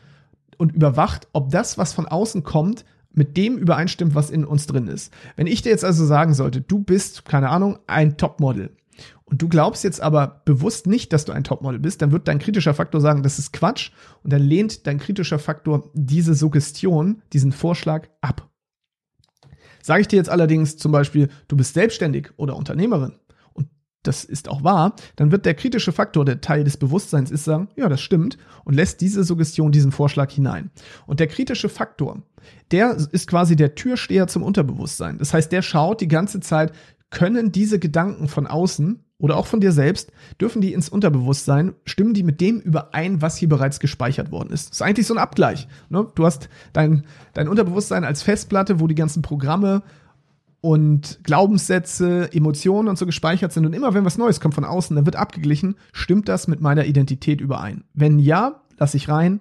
und 0.57 0.73
überwacht, 0.73 1.27
ob 1.33 1.49
das, 1.49 1.77
was 1.77 1.93
von 1.93 2.07
außen 2.07 2.43
kommt, 2.43 2.85
mit 3.17 3.35
dem 3.35 3.57
übereinstimmt, 3.57 4.15
was 4.15 4.29
in 4.29 4.45
uns 4.45 4.67
drin 4.67 4.87
ist. 4.87 5.11
Wenn 5.35 5.47
ich 5.47 5.61
dir 5.61 5.69
jetzt 5.69 5.83
also 5.83 6.05
sagen 6.05 6.33
sollte, 6.33 6.61
du 6.61 6.79
bist, 6.79 7.25
keine 7.25 7.49
Ahnung, 7.49 7.79
ein 7.87 8.17
Topmodel 8.17 8.75
und 9.25 9.41
du 9.41 9.49
glaubst 9.49 9.83
jetzt 9.83 10.01
aber 10.01 10.41
bewusst 10.45 10.87
nicht, 10.87 11.11
dass 11.11 11.25
du 11.25 11.31
ein 11.31 11.43
Topmodel 11.43 11.79
bist, 11.79 12.01
dann 12.01 12.11
wird 12.11 12.27
dein 12.27 12.39
kritischer 12.39 12.73
Faktor 12.73 13.01
sagen, 13.01 13.23
das 13.23 13.39
ist 13.39 13.53
Quatsch 13.53 13.91
und 14.23 14.31
dann 14.31 14.41
lehnt 14.41 14.87
dein 14.87 14.99
kritischer 14.99 15.39
Faktor 15.39 15.89
diese 15.93 16.35
Suggestion, 16.35 17.21
diesen 17.33 17.51
Vorschlag 17.51 18.07
ab. 18.21 18.49
Sage 19.81 20.01
ich 20.01 20.07
dir 20.07 20.17
jetzt 20.17 20.29
allerdings 20.29 20.77
zum 20.77 20.91
Beispiel, 20.91 21.29
du 21.47 21.57
bist 21.57 21.73
selbstständig 21.73 22.29
oder 22.37 22.55
Unternehmerin 22.55 23.13
das 24.07 24.23
ist 24.23 24.49
auch 24.49 24.63
wahr, 24.63 24.95
dann 25.15 25.31
wird 25.31 25.45
der 25.45 25.53
kritische 25.53 25.91
Faktor, 25.91 26.25
der 26.25 26.41
Teil 26.41 26.63
des 26.63 26.77
Bewusstseins 26.77 27.31
ist, 27.31 27.43
sagen, 27.43 27.67
ja, 27.75 27.89
das 27.89 28.01
stimmt 28.01 28.37
und 28.63 28.73
lässt 28.73 29.01
diese 29.01 29.23
Suggestion, 29.23 29.71
diesen 29.71 29.91
Vorschlag 29.91 30.31
hinein. 30.31 30.71
Und 31.05 31.19
der 31.19 31.27
kritische 31.27 31.69
Faktor, 31.69 32.21
der 32.71 32.95
ist 33.11 33.27
quasi 33.27 33.55
der 33.55 33.75
Türsteher 33.75 34.27
zum 34.27 34.43
Unterbewusstsein. 34.43 35.17
Das 35.17 35.33
heißt, 35.33 35.51
der 35.51 35.61
schaut 35.61 36.01
die 36.01 36.07
ganze 36.07 36.39
Zeit, 36.39 36.71
können 37.09 37.51
diese 37.51 37.79
Gedanken 37.79 38.27
von 38.27 38.47
außen 38.47 39.03
oder 39.19 39.37
auch 39.37 39.47
von 39.47 39.59
dir 39.59 39.71
selbst, 39.71 40.11
dürfen 40.39 40.61
die 40.61 40.73
ins 40.73 40.89
Unterbewusstsein, 40.89 41.73
stimmen 41.85 42.13
die 42.13 42.23
mit 42.23 42.39
dem 42.39 42.59
überein, 42.59 43.21
was 43.21 43.37
hier 43.37 43.49
bereits 43.49 43.79
gespeichert 43.79 44.31
worden 44.31 44.51
ist. 44.51 44.69
Das 44.69 44.77
ist 44.77 44.81
eigentlich 44.81 45.07
so 45.07 45.15
ein 45.15 45.19
Abgleich. 45.19 45.67
Ne? 45.89 46.07
Du 46.13 46.25
hast 46.25 46.49
dein, 46.73 47.03
dein 47.33 47.47
Unterbewusstsein 47.47 48.03
als 48.03 48.21
Festplatte, 48.21 48.79
wo 48.79 48.87
die 48.87 48.95
ganzen 48.95 49.21
Programme 49.21 49.81
und 50.61 51.19
Glaubenssätze, 51.23 52.31
Emotionen 52.33 52.87
und 52.87 52.97
so 52.97 53.05
gespeichert 53.05 53.53
sind. 53.53 53.65
Und 53.65 53.73
immer 53.73 53.93
wenn 53.93 54.05
was 54.05 54.17
Neues 54.17 54.39
kommt 54.39 54.55
von 54.55 54.65
außen, 54.65 54.95
dann 54.95 55.05
wird 55.05 55.15
abgeglichen, 55.15 55.75
stimmt 55.93 56.27
das 56.27 56.47
mit 56.47 56.61
meiner 56.61 56.85
Identität 56.85 57.41
überein? 57.41 57.83
Wenn 57.93 58.19
ja, 58.19 58.61
lasse 58.77 58.97
ich 58.97 59.09
rein. 59.09 59.39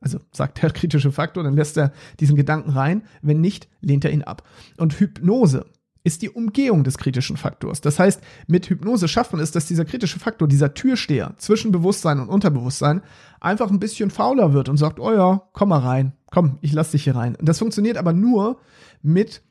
Also 0.00 0.18
sagt 0.32 0.62
der 0.62 0.70
kritische 0.72 1.12
Faktor, 1.12 1.44
dann 1.44 1.56
lässt 1.56 1.76
er 1.76 1.92
diesen 2.20 2.36
Gedanken 2.36 2.70
rein. 2.70 3.02
Wenn 3.22 3.40
nicht, 3.40 3.68
lehnt 3.80 4.04
er 4.04 4.12
ihn 4.12 4.22
ab. 4.22 4.42
Und 4.78 4.98
Hypnose 5.00 5.66
ist 6.02 6.20
die 6.20 6.28
Umgehung 6.28 6.84
des 6.84 6.98
kritischen 6.98 7.38
Faktors. 7.38 7.80
Das 7.80 7.98
heißt, 7.98 8.20
mit 8.46 8.68
Hypnose 8.68 9.08
schafft 9.08 9.32
man 9.32 9.40
es, 9.40 9.52
dass 9.52 9.64
dieser 9.64 9.86
kritische 9.86 10.18
Faktor, 10.18 10.46
dieser 10.46 10.74
Türsteher 10.74 11.32
zwischen 11.38 11.72
Bewusstsein 11.72 12.20
und 12.20 12.28
Unterbewusstsein 12.28 13.00
einfach 13.40 13.70
ein 13.70 13.80
bisschen 13.80 14.10
fauler 14.10 14.52
wird 14.52 14.68
und 14.68 14.76
sagt, 14.76 15.00
oh 15.00 15.12
ja, 15.12 15.42
komm 15.54 15.70
mal 15.70 15.78
rein, 15.78 16.12
komm, 16.30 16.58
ich 16.60 16.72
lass 16.74 16.90
dich 16.90 17.04
hier 17.04 17.16
rein. 17.16 17.36
Und 17.36 17.48
das 17.48 17.58
funktioniert 17.58 17.96
aber 17.96 18.12
nur 18.12 18.58
mit 19.02 19.42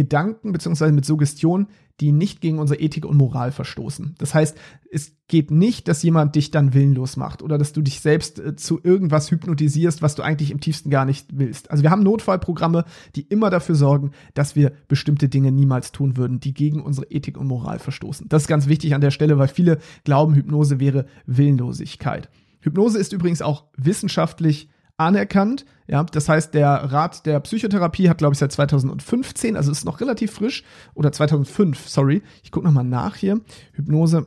Gedanken 0.00 0.52
beziehungsweise 0.52 0.94
mit 0.94 1.04
Suggestionen, 1.04 1.66
die 2.00 2.10
nicht 2.10 2.40
gegen 2.40 2.58
unsere 2.58 2.80
Ethik 2.80 3.04
und 3.04 3.18
Moral 3.18 3.52
verstoßen. 3.52 4.14
Das 4.16 4.32
heißt, 4.32 4.56
es 4.90 5.12
geht 5.28 5.50
nicht, 5.50 5.88
dass 5.88 6.02
jemand 6.02 6.36
dich 6.36 6.50
dann 6.50 6.72
willenlos 6.72 7.18
macht 7.18 7.42
oder 7.42 7.58
dass 7.58 7.74
du 7.74 7.82
dich 7.82 8.00
selbst 8.00 8.38
äh, 8.38 8.56
zu 8.56 8.80
irgendwas 8.82 9.30
hypnotisierst, 9.30 10.00
was 10.00 10.14
du 10.14 10.22
eigentlich 10.22 10.50
im 10.50 10.60
tiefsten 10.60 10.88
gar 10.88 11.04
nicht 11.04 11.26
willst. 11.34 11.70
Also 11.70 11.82
wir 11.82 11.90
haben 11.90 12.02
Notfallprogramme, 12.02 12.86
die 13.14 13.26
immer 13.28 13.50
dafür 13.50 13.74
sorgen, 13.74 14.12
dass 14.32 14.56
wir 14.56 14.72
bestimmte 14.88 15.28
Dinge 15.28 15.52
niemals 15.52 15.92
tun 15.92 16.16
würden, 16.16 16.40
die 16.40 16.54
gegen 16.54 16.80
unsere 16.80 17.10
Ethik 17.10 17.36
und 17.36 17.46
Moral 17.46 17.78
verstoßen. 17.78 18.26
Das 18.30 18.44
ist 18.44 18.48
ganz 18.48 18.66
wichtig 18.66 18.94
an 18.94 19.02
der 19.02 19.10
Stelle, 19.10 19.36
weil 19.36 19.48
viele 19.48 19.78
glauben, 20.04 20.34
Hypnose 20.34 20.80
wäre 20.80 21.04
Willenlosigkeit. 21.26 22.30
Hypnose 22.60 22.98
ist 22.98 23.12
übrigens 23.12 23.42
auch 23.42 23.64
wissenschaftlich 23.76 24.70
anerkannt. 25.00 25.64
Ja, 25.88 26.04
das 26.04 26.28
heißt, 26.28 26.54
der 26.54 26.68
Rat 26.68 27.26
der 27.26 27.40
Psychotherapie 27.40 28.08
hat, 28.08 28.18
glaube 28.18 28.34
ich, 28.34 28.38
seit 28.38 28.52
2015, 28.52 29.56
also 29.56 29.72
ist 29.72 29.84
noch 29.84 30.00
relativ 30.00 30.32
frisch, 30.32 30.62
oder 30.94 31.10
2005, 31.10 31.88
sorry. 31.88 32.22
Ich 32.44 32.52
gucke 32.52 32.66
nochmal 32.66 32.84
nach 32.84 33.16
hier. 33.16 33.40
Hypnose, 33.72 34.26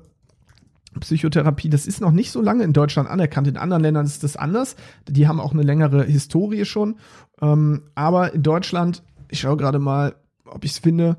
Psychotherapie, 1.00 1.70
das 1.70 1.88
ist 1.88 2.02
noch 2.02 2.12
nicht 2.12 2.31
so 2.31 2.42
lange 2.42 2.64
in 2.64 2.74
Deutschland 2.74 3.10
anerkannt. 3.10 3.48
In 3.48 3.58
anderen 3.58 3.84
Ländern 3.84 4.06
ist 4.06 4.24
das 4.24 4.36
anders. 4.36 4.75
Die 5.08 5.28
haben 5.28 5.40
auch 5.40 5.54
eine 5.54 5.64
längere 5.64 6.04
Historie 6.04 6.66
schon. 6.66 6.98
Ähm, 7.42 7.84
aber 7.96 8.34
in 8.34 8.44
Deutschland, 8.44 9.03
ich 9.30 9.39
schaue 9.39 9.58
gerade 9.58 9.80
mal, 9.80 10.15
ob 10.46 10.65
ich 10.65 10.72
es 10.72 10.80
finde. 10.80 11.18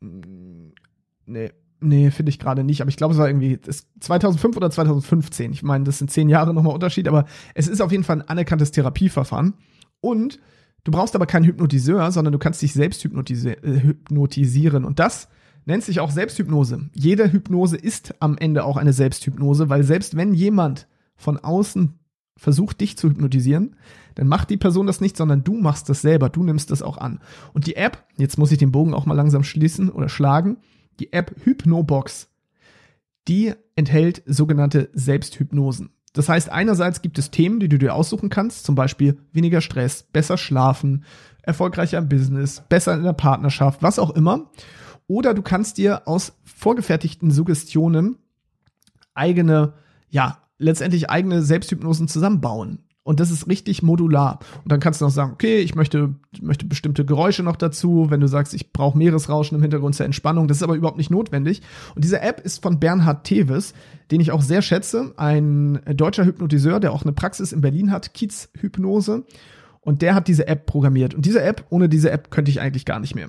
Nee, 0.00 1.52
Nee, 1.82 2.10
finde 2.10 2.30
ich 2.30 2.38
gerade 2.38 2.64
nicht, 2.64 2.80
aber 2.80 2.90
ich 2.90 2.96
glaube, 2.96 3.12
es 3.12 3.18
war 3.18 3.28
irgendwie 3.28 3.58
2005 3.60 4.56
oder 4.56 4.70
2015. 4.70 5.52
Ich 5.52 5.62
meine, 5.62 5.84
das 5.84 5.98
sind 5.98 6.10
zehn 6.10 6.28
Jahre 6.28 6.54
nochmal 6.54 6.74
Unterschied, 6.74 7.08
aber 7.08 7.26
es 7.54 7.68
ist 7.68 7.80
auf 7.80 7.90
jeden 7.90 8.04
Fall 8.04 8.20
ein 8.20 8.28
anerkanntes 8.28 8.70
Therapieverfahren. 8.70 9.54
Und 10.00 10.38
du 10.84 10.92
brauchst 10.92 11.14
aber 11.14 11.26
keinen 11.26 11.44
Hypnotiseur, 11.44 12.12
sondern 12.12 12.32
du 12.32 12.38
kannst 12.38 12.62
dich 12.62 12.72
selbst 12.72 13.02
hypnotisi 13.02 13.50
äh, 13.50 13.80
hypnotisieren. 13.80 14.84
Und 14.84 14.98
das 14.98 15.28
nennt 15.64 15.84
sich 15.84 16.00
auch 16.00 16.10
Selbsthypnose. 16.10 16.90
Jede 16.94 17.32
Hypnose 17.32 17.76
ist 17.76 18.14
am 18.20 18.38
Ende 18.38 18.64
auch 18.64 18.76
eine 18.76 18.92
Selbsthypnose, 18.92 19.68
weil 19.68 19.84
selbst 19.84 20.16
wenn 20.16 20.34
jemand 20.34 20.86
von 21.16 21.38
außen 21.38 21.98
versucht, 22.36 22.80
dich 22.80 22.96
zu 22.96 23.08
hypnotisieren, 23.08 23.76
dann 24.14 24.28
macht 24.28 24.50
die 24.50 24.56
Person 24.56 24.86
das 24.86 25.00
nicht, 25.00 25.16
sondern 25.16 25.44
du 25.44 25.54
machst 25.54 25.88
das 25.88 26.02
selber, 26.02 26.28
du 26.28 26.42
nimmst 26.42 26.70
das 26.70 26.82
auch 26.82 26.98
an. 26.98 27.20
Und 27.54 27.66
die 27.66 27.76
App, 27.76 28.04
jetzt 28.16 28.38
muss 28.38 28.52
ich 28.52 28.58
den 28.58 28.72
Bogen 28.72 28.94
auch 28.94 29.06
mal 29.06 29.14
langsam 29.14 29.44
schließen 29.44 29.90
oder 29.90 30.08
schlagen, 30.08 30.58
die 31.00 31.12
App 31.12 31.34
Hypnobox, 31.44 32.28
die 33.28 33.54
enthält 33.76 34.22
sogenannte 34.26 34.90
Selbsthypnosen. 34.92 35.90
Das 36.12 36.28
heißt, 36.28 36.50
einerseits 36.50 37.00
gibt 37.00 37.18
es 37.18 37.30
Themen, 37.30 37.58
die 37.58 37.68
du 37.68 37.78
dir 37.78 37.94
aussuchen 37.94 38.28
kannst, 38.28 38.64
zum 38.64 38.74
Beispiel 38.74 39.18
weniger 39.32 39.60
Stress, 39.60 40.02
besser 40.02 40.36
schlafen, 40.36 41.04
erfolgreicher 41.42 41.98
im 41.98 42.08
Business, 42.08 42.62
besser 42.68 42.94
in 42.94 43.02
der 43.02 43.14
Partnerschaft, 43.14 43.82
was 43.82 43.98
auch 43.98 44.10
immer. 44.10 44.50
Oder 45.06 45.34
du 45.34 45.42
kannst 45.42 45.78
dir 45.78 46.06
aus 46.06 46.34
vorgefertigten 46.44 47.30
Suggestionen 47.30 48.18
eigene, 49.14 49.74
ja, 50.10 50.38
letztendlich 50.58 51.10
eigene 51.10 51.42
Selbsthypnosen 51.42 52.08
zusammenbauen. 52.08 52.84
Und 53.04 53.18
das 53.18 53.32
ist 53.32 53.48
richtig 53.48 53.82
modular. 53.82 54.38
Und 54.62 54.70
dann 54.70 54.78
kannst 54.78 55.00
du 55.00 55.04
noch 55.04 55.10
sagen, 55.10 55.32
okay, 55.32 55.58
ich 55.58 55.74
möchte, 55.74 56.14
möchte 56.40 56.66
bestimmte 56.66 57.04
Geräusche 57.04 57.42
noch 57.42 57.56
dazu. 57.56 58.06
Wenn 58.10 58.20
du 58.20 58.28
sagst, 58.28 58.54
ich 58.54 58.72
brauche 58.72 58.96
Meeresrauschen 58.96 59.56
im 59.56 59.62
Hintergrund 59.62 59.96
zur 59.96 60.06
Entspannung, 60.06 60.46
das 60.46 60.58
ist 60.58 60.62
aber 60.62 60.76
überhaupt 60.76 60.98
nicht 60.98 61.10
notwendig. 61.10 61.62
Und 61.96 62.04
diese 62.04 62.20
App 62.20 62.40
ist 62.40 62.62
von 62.62 62.78
Bernhard 62.78 63.24
Teves, 63.24 63.74
den 64.12 64.20
ich 64.20 64.30
auch 64.30 64.42
sehr 64.42 64.62
schätze, 64.62 65.14
ein 65.16 65.80
deutscher 65.86 66.24
Hypnotiseur, 66.24 66.78
der 66.78 66.92
auch 66.92 67.02
eine 67.02 67.12
Praxis 67.12 67.52
in 67.52 67.60
Berlin 67.60 67.90
hat, 67.90 68.14
Kiez 68.14 68.50
Hypnose. 68.56 69.24
Und 69.80 70.00
der 70.00 70.14
hat 70.14 70.28
diese 70.28 70.46
App 70.46 70.66
programmiert. 70.66 71.12
Und 71.12 71.26
diese 71.26 71.42
App, 71.42 71.66
ohne 71.70 71.88
diese 71.88 72.12
App 72.12 72.30
könnte 72.30 72.52
ich 72.52 72.60
eigentlich 72.60 72.84
gar 72.84 73.00
nicht 73.00 73.16
mehr. 73.16 73.28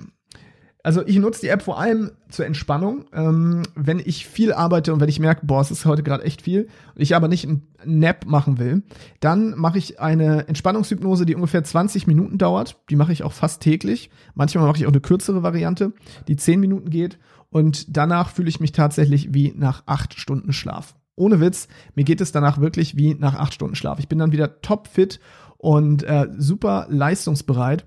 Also 0.84 1.04
ich 1.06 1.16
nutze 1.16 1.40
die 1.40 1.48
App 1.48 1.62
vor 1.62 1.80
allem 1.80 2.10
zur 2.28 2.44
Entspannung. 2.44 3.06
Ähm, 3.14 3.62
wenn 3.74 3.98
ich 3.98 4.26
viel 4.26 4.52
arbeite 4.52 4.92
und 4.92 5.00
wenn 5.00 5.08
ich 5.08 5.18
merke, 5.18 5.46
boah, 5.46 5.62
es 5.62 5.70
ist 5.70 5.86
heute 5.86 6.02
gerade 6.02 6.24
echt 6.24 6.42
viel, 6.42 6.68
und 6.94 7.00
ich 7.00 7.16
aber 7.16 7.26
nicht 7.26 7.48
einen 7.48 7.66
Nap 7.86 8.26
machen 8.26 8.58
will, 8.58 8.82
dann 9.18 9.54
mache 9.56 9.78
ich 9.78 9.98
eine 9.98 10.46
Entspannungshypnose, 10.46 11.24
die 11.24 11.34
ungefähr 11.34 11.64
20 11.64 12.06
Minuten 12.06 12.36
dauert. 12.36 12.76
Die 12.90 12.96
mache 12.96 13.14
ich 13.14 13.22
auch 13.22 13.32
fast 13.32 13.62
täglich. 13.62 14.10
Manchmal 14.34 14.66
mache 14.66 14.76
ich 14.76 14.84
auch 14.84 14.92
eine 14.92 15.00
kürzere 15.00 15.42
Variante, 15.42 15.94
die 16.28 16.36
10 16.36 16.60
Minuten 16.60 16.90
geht. 16.90 17.18
Und 17.48 17.96
danach 17.96 18.28
fühle 18.28 18.50
ich 18.50 18.60
mich 18.60 18.72
tatsächlich 18.72 19.32
wie 19.32 19.54
nach 19.56 19.84
8 19.86 20.20
Stunden 20.20 20.52
Schlaf. 20.52 20.96
Ohne 21.16 21.40
Witz, 21.40 21.66
mir 21.94 22.04
geht 22.04 22.20
es 22.20 22.30
danach 22.30 22.60
wirklich 22.60 22.94
wie 22.94 23.14
nach 23.14 23.36
8 23.36 23.54
Stunden 23.54 23.74
Schlaf. 23.74 24.00
Ich 24.00 24.08
bin 24.08 24.18
dann 24.18 24.32
wieder 24.32 24.60
topfit 24.60 25.18
und 25.56 26.02
äh, 26.02 26.28
super 26.36 26.86
leistungsbereit. 26.90 27.86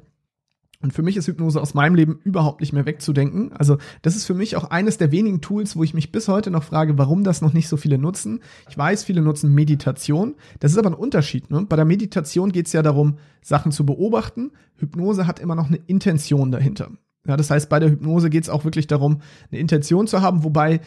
Und 0.81 0.93
für 0.93 1.01
mich 1.01 1.17
ist 1.17 1.27
Hypnose 1.27 1.59
aus 1.59 1.73
meinem 1.73 1.95
Leben 1.95 2.19
überhaupt 2.23 2.61
nicht 2.61 2.71
mehr 2.71 2.85
wegzudenken. 2.85 3.51
Also 3.53 3.77
das 4.03 4.15
ist 4.15 4.25
für 4.25 4.35
mich 4.35 4.55
auch 4.55 4.65
eines 4.65 4.97
der 4.97 5.11
wenigen 5.11 5.41
Tools, 5.41 5.75
wo 5.75 5.83
ich 5.83 5.93
mich 5.93 6.11
bis 6.11 6.27
heute 6.27 6.51
noch 6.51 6.63
frage, 6.63 6.97
warum 6.97 7.23
das 7.23 7.41
noch 7.41 7.53
nicht 7.53 7.67
so 7.67 7.77
viele 7.77 7.97
nutzen. 7.97 8.41
Ich 8.69 8.77
weiß, 8.77 9.03
viele 9.03 9.21
nutzen 9.21 9.53
Meditation. 9.53 10.35
Das 10.59 10.71
ist 10.71 10.77
aber 10.77 10.91
ein 10.91 10.93
Unterschied. 10.93 11.49
Ne? 11.49 11.65
Bei 11.67 11.75
der 11.75 11.85
Meditation 11.85 12.51
geht 12.51 12.67
es 12.67 12.73
ja 12.73 12.83
darum, 12.83 13.17
Sachen 13.41 13.71
zu 13.71 13.85
beobachten. 13.85 14.51
Hypnose 14.75 15.25
hat 15.25 15.39
immer 15.39 15.55
noch 15.55 15.67
eine 15.67 15.77
Intention 15.87 16.51
dahinter. 16.51 16.91
Ja, 17.27 17.35
das 17.35 17.51
heißt, 17.51 17.69
bei 17.69 17.79
der 17.79 17.89
Hypnose 17.89 18.29
geht 18.29 18.43
es 18.43 18.49
auch 18.49 18.63
wirklich 18.63 18.87
darum, 18.87 19.21
eine 19.51 19.59
Intention 19.59 20.07
zu 20.07 20.21
haben, 20.21 20.43
wobei 20.45 20.79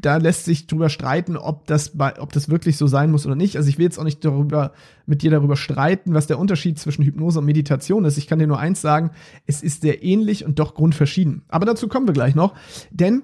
da 0.00 0.16
lässt 0.16 0.44
sich 0.44 0.66
drüber 0.66 0.88
streiten, 0.88 1.36
ob 1.36 1.66
das, 1.66 1.96
bei, 1.96 2.20
ob 2.20 2.32
das 2.32 2.48
wirklich 2.48 2.76
so 2.76 2.86
sein 2.86 3.10
muss 3.10 3.26
oder 3.26 3.34
nicht. 3.34 3.56
Also 3.56 3.68
ich 3.68 3.78
will 3.78 3.84
jetzt 3.84 3.98
auch 3.98 4.04
nicht 4.04 4.24
darüber, 4.24 4.72
mit 5.06 5.22
dir 5.22 5.30
darüber 5.30 5.56
streiten, 5.56 6.14
was 6.14 6.26
der 6.26 6.38
Unterschied 6.38 6.78
zwischen 6.78 7.04
Hypnose 7.04 7.38
und 7.38 7.46
Meditation 7.46 8.04
ist. 8.04 8.18
Ich 8.18 8.26
kann 8.26 8.38
dir 8.38 8.46
nur 8.46 8.58
eins 8.58 8.80
sagen, 8.80 9.10
es 9.46 9.62
ist 9.62 9.82
sehr 9.82 10.02
ähnlich 10.02 10.44
und 10.44 10.58
doch 10.58 10.74
grundverschieden. 10.74 11.42
Aber 11.48 11.66
dazu 11.66 11.88
kommen 11.88 12.06
wir 12.06 12.14
gleich 12.14 12.34
noch, 12.34 12.54
denn 12.90 13.22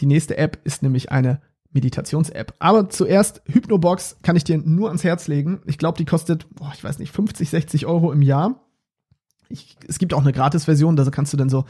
die 0.00 0.06
nächste 0.06 0.36
App 0.36 0.58
ist 0.64 0.82
nämlich 0.82 1.12
eine 1.12 1.40
Meditations-App. 1.72 2.54
Aber 2.58 2.88
zuerst, 2.90 3.42
Hypnobox 3.46 4.18
kann 4.22 4.36
ich 4.36 4.44
dir 4.44 4.58
nur 4.58 4.88
ans 4.88 5.04
Herz 5.04 5.26
legen. 5.28 5.60
Ich 5.66 5.78
glaube, 5.78 5.98
die 5.98 6.04
kostet, 6.04 6.46
boah, 6.54 6.72
ich 6.74 6.84
weiß 6.84 6.98
nicht, 6.98 7.12
50, 7.12 7.48
60 7.48 7.86
Euro 7.86 8.12
im 8.12 8.22
Jahr 8.22 8.61
ich, 9.52 9.76
es 9.86 9.98
gibt 9.98 10.14
auch 10.14 10.22
eine 10.22 10.32
Gratis-Version, 10.32 10.96
da 10.96 11.04
kannst 11.10 11.32
du 11.32 11.36
dann 11.36 11.48
so 11.48 11.64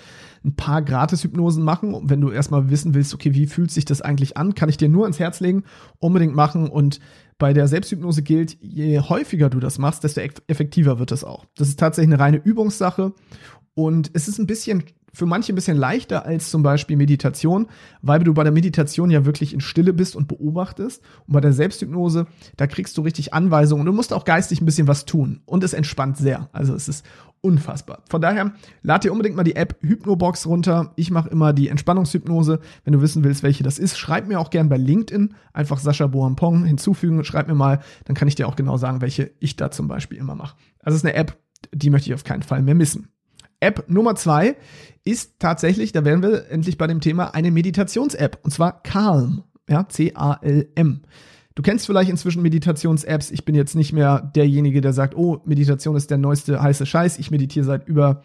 ein 0.44 0.54
paar 0.54 0.82
Gratis-Hypnosen 0.82 1.62
machen. 1.62 1.94
Und 1.94 2.10
wenn 2.10 2.20
du 2.20 2.30
erstmal 2.30 2.70
wissen 2.70 2.94
willst, 2.94 3.14
okay, 3.14 3.34
wie 3.34 3.46
fühlt 3.46 3.70
sich 3.70 3.84
das 3.84 4.00
eigentlich 4.00 4.36
an, 4.36 4.54
kann 4.54 4.68
ich 4.68 4.76
dir 4.76 4.88
nur 4.88 5.04
ans 5.04 5.18
Herz 5.18 5.40
legen, 5.40 5.64
unbedingt 5.98 6.34
machen. 6.34 6.68
Und 6.68 7.00
bei 7.38 7.52
der 7.52 7.68
Selbsthypnose 7.68 8.22
gilt, 8.22 8.56
je 8.60 9.00
häufiger 9.00 9.50
du 9.50 9.60
das 9.60 9.78
machst, 9.78 10.04
desto 10.04 10.20
effektiver 10.46 10.98
wird 10.98 11.12
es 11.12 11.24
auch. 11.24 11.44
Das 11.56 11.68
ist 11.68 11.78
tatsächlich 11.78 12.14
eine 12.14 12.22
reine 12.22 12.36
Übungssache. 12.38 13.12
Und 13.74 14.10
es 14.12 14.28
ist 14.28 14.38
ein 14.38 14.46
bisschen 14.46 14.84
für 15.14 15.26
manche 15.26 15.52
ein 15.52 15.56
bisschen 15.56 15.76
leichter 15.76 16.24
als 16.24 16.50
zum 16.50 16.62
Beispiel 16.62 16.96
Meditation, 16.96 17.66
weil 18.00 18.20
du 18.20 18.32
bei 18.32 18.44
der 18.44 18.52
Meditation 18.52 19.10
ja 19.10 19.26
wirklich 19.26 19.52
in 19.52 19.60
Stille 19.60 19.92
bist 19.92 20.16
und 20.16 20.26
beobachtest. 20.26 21.02
Und 21.26 21.34
bei 21.34 21.40
der 21.40 21.52
Selbsthypnose, 21.52 22.26
da 22.56 22.66
kriegst 22.66 22.96
du 22.96 23.02
richtig 23.02 23.34
Anweisungen 23.34 23.80
und 23.80 23.86
du 23.86 23.92
musst 23.92 24.12
auch 24.12 24.24
geistig 24.24 24.60
ein 24.60 24.64
bisschen 24.64 24.88
was 24.88 25.04
tun. 25.04 25.42
Und 25.44 25.64
es 25.64 25.74
entspannt 25.74 26.16
sehr. 26.16 26.48
Also 26.52 26.74
es 26.74 26.88
ist 26.88 27.04
unfassbar. 27.42 28.02
Von 28.08 28.22
daher, 28.22 28.54
lad 28.82 29.04
dir 29.04 29.12
unbedingt 29.12 29.36
mal 29.36 29.42
die 29.42 29.56
App 29.56 29.76
Hypnobox 29.82 30.46
runter. 30.46 30.92
Ich 30.96 31.10
mache 31.10 31.28
immer 31.28 31.52
die 31.52 31.68
Entspannungshypnose. 31.68 32.60
Wenn 32.84 32.92
du 32.92 33.02
wissen 33.02 33.24
willst, 33.24 33.42
welche 33.42 33.64
das 33.64 33.78
ist, 33.78 33.98
schreib 33.98 34.28
mir 34.28 34.40
auch 34.40 34.50
gern 34.50 34.68
bei 34.68 34.76
LinkedIn. 34.76 35.34
Einfach 35.52 35.78
Sascha 35.78 36.06
Boampong 36.06 36.64
hinzufügen. 36.64 37.22
Schreib 37.24 37.48
mir 37.48 37.54
mal, 37.54 37.80
dann 38.04 38.16
kann 38.16 38.28
ich 38.28 38.36
dir 38.36 38.48
auch 38.48 38.56
genau 38.56 38.76
sagen, 38.76 39.00
welche 39.00 39.32
ich 39.40 39.56
da 39.56 39.70
zum 39.70 39.88
Beispiel 39.88 40.18
immer 40.18 40.36
mache. 40.36 40.56
Also 40.78 40.94
es 40.94 41.02
ist 41.02 41.06
eine 41.06 41.14
App, 41.14 41.36
die 41.74 41.90
möchte 41.90 42.08
ich 42.08 42.14
auf 42.14 42.24
keinen 42.24 42.42
Fall 42.42 42.62
mehr 42.62 42.76
missen. 42.76 43.08
App 43.60 43.84
Nummer 43.88 44.14
zwei 44.14 44.56
ist 45.04 45.38
tatsächlich, 45.38 45.92
da 45.92 46.04
wären 46.04 46.22
wir 46.22 46.48
endlich 46.48 46.78
bei 46.78 46.86
dem 46.86 47.00
Thema, 47.00 47.34
eine 47.34 47.50
Meditations-App. 47.50 48.38
Und 48.42 48.50
zwar 48.52 48.82
Calm. 48.82 49.42
Ja, 49.68 49.88
C-A-L-M. 49.88 51.02
Du 51.54 51.62
kennst 51.62 51.86
vielleicht 51.86 52.10
inzwischen 52.10 52.42
Meditations-Apps. 52.42 53.30
Ich 53.30 53.44
bin 53.44 53.54
jetzt 53.54 53.74
nicht 53.74 53.92
mehr 53.92 54.20
derjenige, 54.20 54.80
der 54.80 54.92
sagt, 54.92 55.14
oh, 55.16 55.42
Meditation 55.44 55.96
ist 55.96 56.10
der 56.10 56.18
neueste 56.18 56.62
heiße 56.62 56.86
Scheiß. 56.86 57.18
Ich 57.18 57.30
meditiere 57.30 57.64
seit 57.64 57.86
über, 57.86 58.22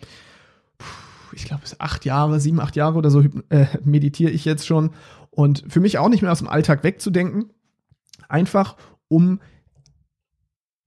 ich 1.33 1.45
glaube, 1.45 1.63
acht 1.79 2.05
Jahre, 2.05 2.39
sieben, 2.39 2.59
acht 2.59 2.75
Jahre 2.75 2.97
oder 2.97 3.09
so 3.09 3.23
äh, 3.49 3.65
meditiere 3.83 4.31
ich 4.31 4.45
jetzt 4.45 4.65
schon. 4.65 4.91
Und 5.29 5.65
für 5.67 5.79
mich 5.79 5.97
auch 5.97 6.09
nicht 6.09 6.21
mehr 6.21 6.31
aus 6.31 6.39
dem 6.39 6.47
Alltag 6.47 6.83
wegzudenken. 6.83 7.51
Einfach, 8.29 8.77
um 9.07 9.39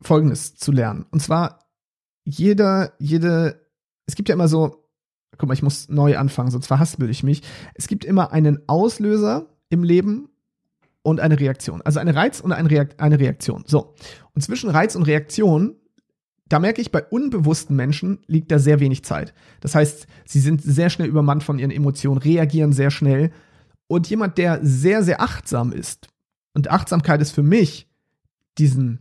Folgendes 0.03 0.57
zu 0.57 0.73
lernen. 0.73 1.07
Und 1.11 1.21
zwar, 1.21 1.59
jeder, 2.25 2.95
jede 2.99 3.61
es 4.11 4.17
gibt 4.17 4.29
ja 4.29 4.35
immer 4.35 4.49
so, 4.49 4.89
guck 5.39 5.49
mal, 5.49 5.55
ich 5.55 5.63
muss 5.63 5.89
neu 5.89 6.19
anfangen, 6.19 6.51
sonst 6.51 6.67
verhaspel 6.67 7.09
ich 7.09 7.23
mich. 7.23 7.43
Es 7.75 7.87
gibt 7.87 8.05
immer 8.05 8.33
einen 8.33 8.69
Auslöser 8.69 9.47
im 9.69 9.85
Leben 9.85 10.30
und 11.02 11.21
eine 11.21 11.38
Reaktion. 11.38 11.83
Also 11.83 12.00
eine 12.00 12.14
Reiz 12.14 12.40
und 12.40 12.52
eine, 12.52 12.71
Reakt 12.71 13.00
eine 13.00 13.19
Reaktion. 13.19 13.64
So. 13.66 13.95
Und 14.35 14.42
zwischen 14.42 14.71
Reiz 14.71 14.95
und 14.95 15.04
Reaktion, 15.04 15.76
da 16.49 16.59
merke 16.59 16.80
ich, 16.80 16.90
bei 16.90 17.02
unbewussten 17.02 17.76
Menschen 17.76 18.19
liegt 18.26 18.50
da 18.50 18.59
sehr 18.59 18.80
wenig 18.80 19.04
Zeit. 19.04 19.33
Das 19.61 19.75
heißt, 19.75 20.07
sie 20.26 20.40
sind 20.40 20.62
sehr 20.62 20.90
schnell 20.90 21.09
übermannt 21.09 21.42
von 21.42 21.59
ihren 21.59 21.71
Emotionen, 21.71 22.19
reagieren 22.19 22.73
sehr 22.73 22.90
schnell. 22.90 23.30
Und 23.87 24.09
jemand, 24.09 24.38
der 24.38 24.61
sehr, 24.62 25.02
sehr 25.02 25.21
achtsam 25.21 25.73
ist, 25.73 26.09
und 26.52 26.69
Achtsamkeit 26.69 27.21
ist 27.23 27.33
für 27.33 27.42
mich 27.42 27.88
diesen 28.59 29.00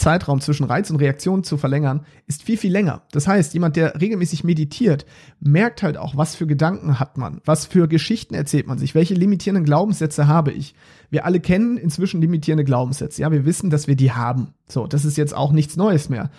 Zeitraum 0.00 0.40
zwischen 0.40 0.64
Reiz 0.64 0.90
und 0.90 0.96
Reaktion 0.96 1.44
zu 1.44 1.58
verlängern, 1.58 2.06
ist 2.26 2.42
viel, 2.42 2.56
viel 2.56 2.72
länger. 2.72 3.02
Das 3.12 3.28
heißt, 3.28 3.52
jemand, 3.52 3.76
der 3.76 4.00
regelmäßig 4.00 4.44
meditiert, 4.44 5.04
merkt 5.40 5.82
halt 5.82 5.98
auch, 5.98 6.16
was 6.16 6.34
für 6.34 6.46
Gedanken 6.46 6.98
hat 6.98 7.18
man, 7.18 7.40
was 7.44 7.66
für 7.66 7.86
Geschichten 7.86 8.34
erzählt 8.34 8.66
man 8.66 8.78
sich, 8.78 8.94
welche 8.94 9.14
limitierenden 9.14 9.64
Glaubenssätze 9.64 10.26
habe 10.26 10.52
ich. 10.52 10.74
Wir 11.10 11.26
alle 11.26 11.38
kennen 11.38 11.76
inzwischen 11.76 12.20
limitierende 12.22 12.64
Glaubenssätze. 12.64 13.20
Ja, 13.20 13.30
wir 13.30 13.44
wissen, 13.44 13.68
dass 13.68 13.86
wir 13.86 13.96
die 13.96 14.12
haben. 14.12 14.54
So, 14.66 14.86
das 14.86 15.04
ist 15.04 15.18
jetzt 15.18 15.36
auch 15.36 15.52
nichts 15.52 15.76
Neues 15.76 16.08
mehr. 16.08 16.30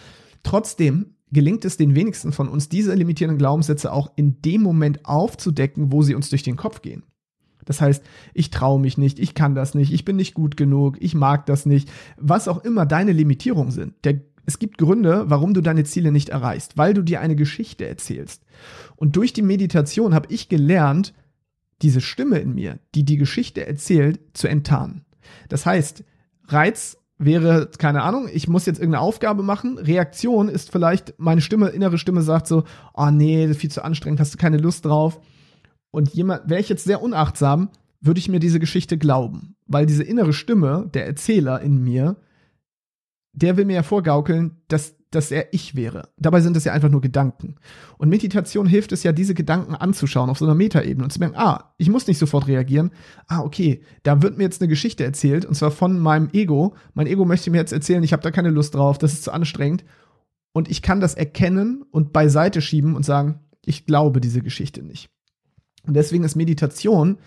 Trotzdem 0.43 1.13
gelingt 1.31 1.63
es 1.63 1.77
den 1.77 1.95
wenigsten 1.95 2.31
von 2.31 2.49
uns, 2.49 2.67
diese 2.67 2.93
limitierenden 2.95 3.37
Glaubenssätze 3.37 3.93
auch 3.93 4.11
in 4.15 4.41
dem 4.41 4.63
Moment 4.63 5.05
aufzudecken, 5.05 5.91
wo 5.91 6.01
sie 6.01 6.15
uns 6.15 6.29
durch 6.29 6.43
den 6.43 6.57
Kopf 6.57 6.81
gehen. 6.81 7.03
Das 7.71 7.79
heißt, 7.79 8.03
ich 8.33 8.49
traue 8.49 8.81
mich 8.81 8.97
nicht, 8.97 9.17
ich 9.17 9.33
kann 9.33 9.55
das 9.55 9.75
nicht, 9.75 9.93
ich 9.93 10.03
bin 10.03 10.17
nicht 10.17 10.33
gut 10.33 10.57
genug, 10.57 10.97
ich 10.99 11.15
mag 11.15 11.45
das 11.45 11.65
nicht, 11.65 11.89
was 12.17 12.49
auch 12.49 12.65
immer 12.65 12.85
deine 12.85 13.13
Limitierungen 13.13 13.71
sind. 13.71 13.93
Der, 14.03 14.19
es 14.45 14.59
gibt 14.59 14.77
Gründe, 14.77 15.23
warum 15.27 15.53
du 15.53 15.61
deine 15.61 15.85
Ziele 15.85 16.11
nicht 16.11 16.27
erreichst, 16.27 16.77
weil 16.77 16.93
du 16.93 17.01
dir 17.01 17.21
eine 17.21 17.37
Geschichte 17.37 17.87
erzählst. 17.87 18.43
Und 18.97 19.15
durch 19.15 19.31
die 19.31 19.41
Meditation 19.41 20.13
habe 20.13 20.27
ich 20.33 20.49
gelernt, 20.49 21.13
diese 21.81 22.01
Stimme 22.01 22.39
in 22.39 22.55
mir, 22.55 22.77
die 22.93 23.05
die 23.05 23.15
Geschichte 23.15 23.65
erzählt, 23.65 24.19
zu 24.33 24.49
enttarnen. 24.49 25.05
Das 25.47 25.65
heißt, 25.65 26.03
Reiz 26.49 26.97
wäre, 27.17 27.69
keine 27.77 28.01
Ahnung, 28.01 28.27
ich 28.33 28.49
muss 28.49 28.65
jetzt 28.65 28.79
irgendeine 28.79 29.03
Aufgabe 29.03 29.43
machen. 29.43 29.77
Reaktion 29.77 30.49
ist 30.49 30.73
vielleicht, 30.73 31.13
meine 31.19 31.39
Stimme, 31.39 31.69
innere 31.69 31.97
Stimme 31.97 32.21
sagt 32.21 32.47
so, 32.47 32.65
oh 32.93 33.11
nee, 33.11 33.43
das 33.43 33.51
ist 33.51 33.61
viel 33.61 33.71
zu 33.71 33.85
anstrengend, 33.85 34.19
hast 34.19 34.33
du 34.33 34.37
keine 34.37 34.57
Lust 34.57 34.83
drauf. 34.83 35.21
Und 35.91 36.13
jemand, 36.13 36.50
wäre 36.50 36.62
ich 36.62 36.69
jetzt 36.69 36.86
sehr 36.86 37.01
unachtsam, 37.01 37.69
würde 38.00 38.19
ich 38.19 38.29
mir 38.29 38.39
diese 38.39 38.60
Geschichte 38.60 38.98
glauben. 38.98 39.55
Weil 39.67 39.86
diese 39.86 40.03
innere 40.03 40.33
Stimme, 40.33 40.89
der 40.93 41.05
Erzähler 41.05 41.62
in 41.62 41.83
mir, 41.83 42.17
der 43.33 43.57
will 43.57 43.65
mir 43.65 43.75
ja 43.75 43.83
vorgaukeln, 43.83 44.57
dass, 44.67 44.95
dass 45.12 45.31
er 45.31 45.53
ich 45.53 45.75
wäre. 45.75 46.10
Dabei 46.17 46.41
sind 46.41 46.57
es 46.57 46.65
ja 46.65 46.74
einfach 46.74 46.89
nur 46.89 47.01
Gedanken. 47.01 47.55
Und 47.98 48.10
Meditation 48.10 48.65
hilft 48.65 48.91
es 48.91 49.03
ja, 49.03 49.12
diese 49.12 49.33
Gedanken 49.33 49.75
anzuschauen 49.75 50.29
auf 50.29 50.39
so 50.39 50.45
einer 50.45 50.55
Metaebene 50.55 51.03
und 51.03 51.12
zu 51.12 51.19
merken, 51.19 51.38
ah, 51.38 51.74
ich 51.77 51.89
muss 51.89 52.07
nicht 52.07 52.17
sofort 52.17 52.48
reagieren. 52.48 52.91
Ah, 53.27 53.41
okay, 53.41 53.81
da 54.03 54.21
wird 54.21 54.38
mir 54.38 54.43
jetzt 54.43 54.62
eine 54.62 54.69
Geschichte 54.69 55.03
erzählt 55.03 55.45
und 55.45 55.55
zwar 55.55 55.71
von 55.71 56.00
meinem 56.00 56.29
Ego. 56.33 56.75
Mein 56.93 57.07
Ego 57.07 57.24
möchte 57.25 57.51
mir 57.51 57.57
jetzt 57.57 57.74
erzählen, 57.74 58.03
ich 58.03 58.13
habe 58.13 58.24
da 58.24 58.31
keine 58.31 58.50
Lust 58.50 58.75
drauf, 58.75 58.98
das 58.98 59.13
ist 59.13 59.24
zu 59.24 59.31
anstrengend. 59.31 59.86
Und 60.53 60.69
ich 60.69 60.81
kann 60.81 61.00
das 61.00 61.13
erkennen 61.13 61.83
und 61.91 62.12
beiseite 62.12 62.62
schieben 62.62 62.95
und 62.95 63.05
sagen, 63.05 63.39
ich 63.63 63.86
glaube 63.86 64.19
diese 64.19 64.41
Geschichte 64.41 64.83
nicht. 64.83 65.10
Und 65.85 65.95
deswegen 65.95 66.23
ist 66.23 66.35
Meditation 66.35 67.17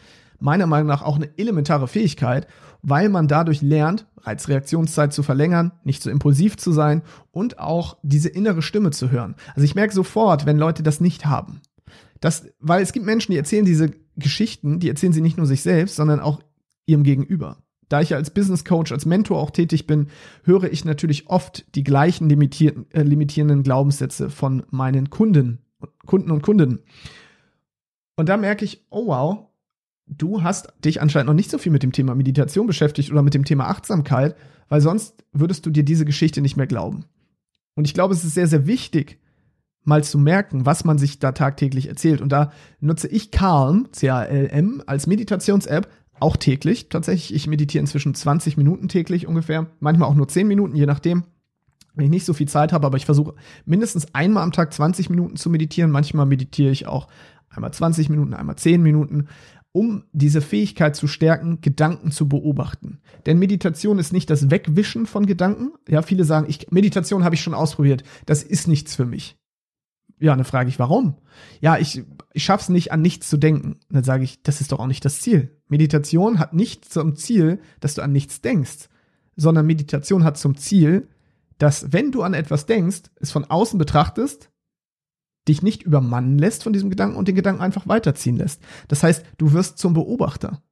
meiner 0.41 0.67
Meinung 0.67 0.89
nach 0.89 1.03
auch 1.03 1.17
eine 1.17 1.31
elementare 1.39 1.89
Fähigkeit, 1.89 2.47
weil 2.83 3.09
man 3.09 3.29
dadurch 3.29 3.63
lernt, 3.63 4.07
Reizreaktionszeit 4.23 5.13
zu 5.13 5.23
verlängern, 5.23 5.73
nicht 5.85 6.03
so 6.03 6.11
impulsiv 6.11 6.57
zu 6.57 6.73
sein 6.73 7.03
und 7.31 7.59
auch 7.59 7.97
diese 8.03 8.29
innere 8.29 8.63
Stimme 8.63 8.91
zu 8.91 9.11
hören. 9.11 9.37
Also 9.55 9.65
ich 9.65 9.75
merke 9.75 9.95
sofort, 9.95 10.45
wenn 10.45 10.59
Leute 10.59 10.83
das 10.83 11.01
nicht 11.01 11.27
haben. 11.27 11.61
Das, 12.21 12.47
weil 12.61 12.83
es 12.83 12.93
gibt 12.93 13.07
Menschen, 13.07 13.33
die 13.33 13.39
erzählen 13.39 13.65
diese 13.65 13.91
Geschichten, 14.17 14.81
die 14.81 14.89
erzählen 14.89 15.13
sie 15.13 15.21
nicht 15.21 15.37
nur 15.37 15.47
sich 15.47 15.63
selbst, 15.63 15.97
sondern 15.97 16.21
auch 16.21 16.41
ihrem 16.87 17.05
Gegenüber. 17.05 17.59
Da 17.89 18.01
ich 18.01 18.11
ja 18.11 18.17
als 18.17 18.31
Business 18.31 18.65
Coach, 18.65 18.93
als 18.93 19.07
Mentor 19.07 19.39
auch 19.39 19.51
tätig 19.51 19.87
bin, 19.87 20.09
höre 20.43 20.65
ich 20.65 20.85
natürlich 20.85 21.29
oft 21.29 21.75
die 21.75 21.85
gleichen 21.85 22.31
äh, 22.31 23.03
limitierenden 23.03 23.63
Glaubenssätze 23.63 24.31
von 24.31 24.65
meinen 24.71 25.11
Kunden, 25.11 25.59
Kunden 26.07 26.31
und 26.31 26.43
Kundinnen. 26.43 26.81
Und 28.17 28.29
da 28.29 28.37
merke 28.37 28.65
ich, 28.65 28.85
oh 28.91 29.07
wow, 29.07 29.47
du 30.07 30.43
hast 30.43 30.73
dich 30.85 31.01
anscheinend 31.01 31.29
noch 31.29 31.35
nicht 31.35 31.51
so 31.51 31.59
viel 31.59 31.73
mit 31.73 31.83
dem 31.83 31.93
Thema 31.93 32.15
Meditation 32.15 32.67
beschäftigt 32.67 33.11
oder 33.11 33.23
mit 33.23 33.35
dem 33.35 33.45
Thema 33.45 33.69
Achtsamkeit, 33.69 34.37
weil 34.69 34.81
sonst 34.81 35.25
würdest 35.33 35.67
du 35.67 35.71
dir 35.71 35.85
diese 35.85 36.05
Geschichte 36.05 36.41
nicht 36.41 36.57
mehr 36.57 36.67
glauben. 36.67 37.05
Und 37.75 37.87
ich 37.87 37.95
glaube, 37.95 38.15
es 38.15 38.25
ist 38.25 38.35
sehr, 38.35 38.47
sehr 38.47 38.67
wichtig, 38.67 39.19
mal 39.83 40.03
zu 40.03 40.19
merken, 40.19 40.65
was 40.67 40.85
man 40.85 40.99
sich 40.99 41.19
da 41.19 41.33
tagtäglich 41.33 41.89
erzählt. 41.89 42.21
Und 42.21 42.31
da 42.31 42.53
nutze 42.81 43.09
ich 43.09 43.31
Calm, 43.31 43.89
C-A-L-M, 43.93 44.83
als 44.87 45.07
Meditations-App 45.07 45.89
auch 46.21 46.37
täglich. 46.37 46.89
Tatsächlich, 46.89 47.35
ich 47.35 47.47
meditiere 47.47 47.81
inzwischen 47.81 48.15
20 48.15 48.57
Minuten 48.57 48.89
täglich 48.89 49.27
ungefähr, 49.27 49.67
manchmal 49.81 50.09
auch 50.09 50.15
nur 50.15 50.29
10 50.29 50.47
Minuten, 50.47 50.77
je 50.77 50.87
nachdem, 50.87 51.25
wenn 51.95 52.07
ich 52.07 52.11
nicht 52.11 52.25
so 52.25 52.33
viel 52.33 52.49
Zeit 52.49 52.73
habe, 52.73 52.87
aber 52.87 52.97
ich 52.97 53.05
versuche 53.05 53.35
mindestens 53.67 54.15
einmal 54.15 54.43
am 54.43 54.53
Tag 54.53 54.73
20 54.73 55.11
Minuten 55.11 55.37
zu 55.37 55.51
meditieren. 55.51 55.91
Manchmal 55.91 56.27
meditiere 56.27 56.73
ich 56.73 56.87
auch 56.87 57.09
einmal 57.55 57.73
20 57.73 58.09
Minuten, 58.09 58.35
einmal 58.35 58.57
10 58.57 58.83
Minuten, 58.83 59.29
um 59.73 60.05
diese 60.13 60.41
Fähigkeit 60.41 60.95
zu 60.95 61.09
stärken, 61.09 61.61
Gedanken 61.61 62.13
zu 62.13 62.29
beobachten. 62.29 63.01
Denn 63.27 63.41
Meditation 63.41 63.99
ist 63.99 64.13
nicht 64.13 64.31
das 64.31 64.51
Wegwischen 64.51 65.07
von 65.07 65.27
Gedanken. 65.27 65.73
Ja, 65.89 66.03
viele 66.03 66.25
sagen, 66.25 66.47
ich, 66.49 66.71
Meditation 66.71 67.25
habe 67.25 67.35
ich 67.35 67.43
schon 67.43 67.55
ausprobiert. 67.55 68.05
Das 68.25 68.45
ist 68.45 68.69
nichts 68.69 68.95
für 68.95 69.05
mich. 69.05 69.37
Ja, 70.21 70.37
dann 70.37 70.45
frage 70.45 70.69
ich, 70.69 70.79
warum? 70.79 71.17
Ja, 71.61 71.77
ich, 71.77 72.05
ich 72.33 72.45
schaff's 72.45 72.69
nicht, 72.69 72.93
an 72.93 73.03
nichts 73.03 73.29
zu 73.29 73.37
denken. 73.37 73.73
Und 73.89 73.97
dann 73.97 74.05
sage 74.05 74.23
ich, 74.23 74.43
das 74.45 74.61
ist 74.61 74.71
doch 74.71 74.79
auch 74.79 74.87
nicht 74.87 75.05
das 75.05 75.21
Ziel. 75.21 75.61
Meditation 75.67 76.39
hat 76.39 76.55
nicht 76.55 76.85
zum 76.85 77.17
Ziel, 77.17 77.61
dass 77.81 77.95
du 77.95 78.03
an 78.03 78.13
nichts 78.13 78.41
denkst, 78.41 78.89
sondern 79.35 79.67
Meditation 79.67 80.23
hat 80.23 80.39
zum 80.39 80.57
Ziel, 80.57 81.09
dass 81.59 81.93
wenn 81.93 82.13
du 82.13 82.23
an 82.23 82.33
etwas 82.33 82.67
denkst, 82.67 83.03
es 83.17 83.33
von 83.33 83.45
außen 83.45 83.77
betrachtest, 83.77 84.51
dich 85.49 85.63
nicht 85.63 85.83
übermannen 85.83 86.39
lässt 86.39 86.63
von 86.63 86.73
diesem 86.73 86.91
Gedanken 86.91 87.17
und 87.17 87.29
den 87.29 87.35
Gedanken 87.35 87.63
einfach 87.63 87.87
weiterziehen 87.87 88.37
lässt. 88.37 88.63
Das 88.89 89.03
heißt, 89.03 89.25
du 89.39 89.53
wirst 89.53 89.79
zum 89.79 89.95
Beobachter. 89.95 90.63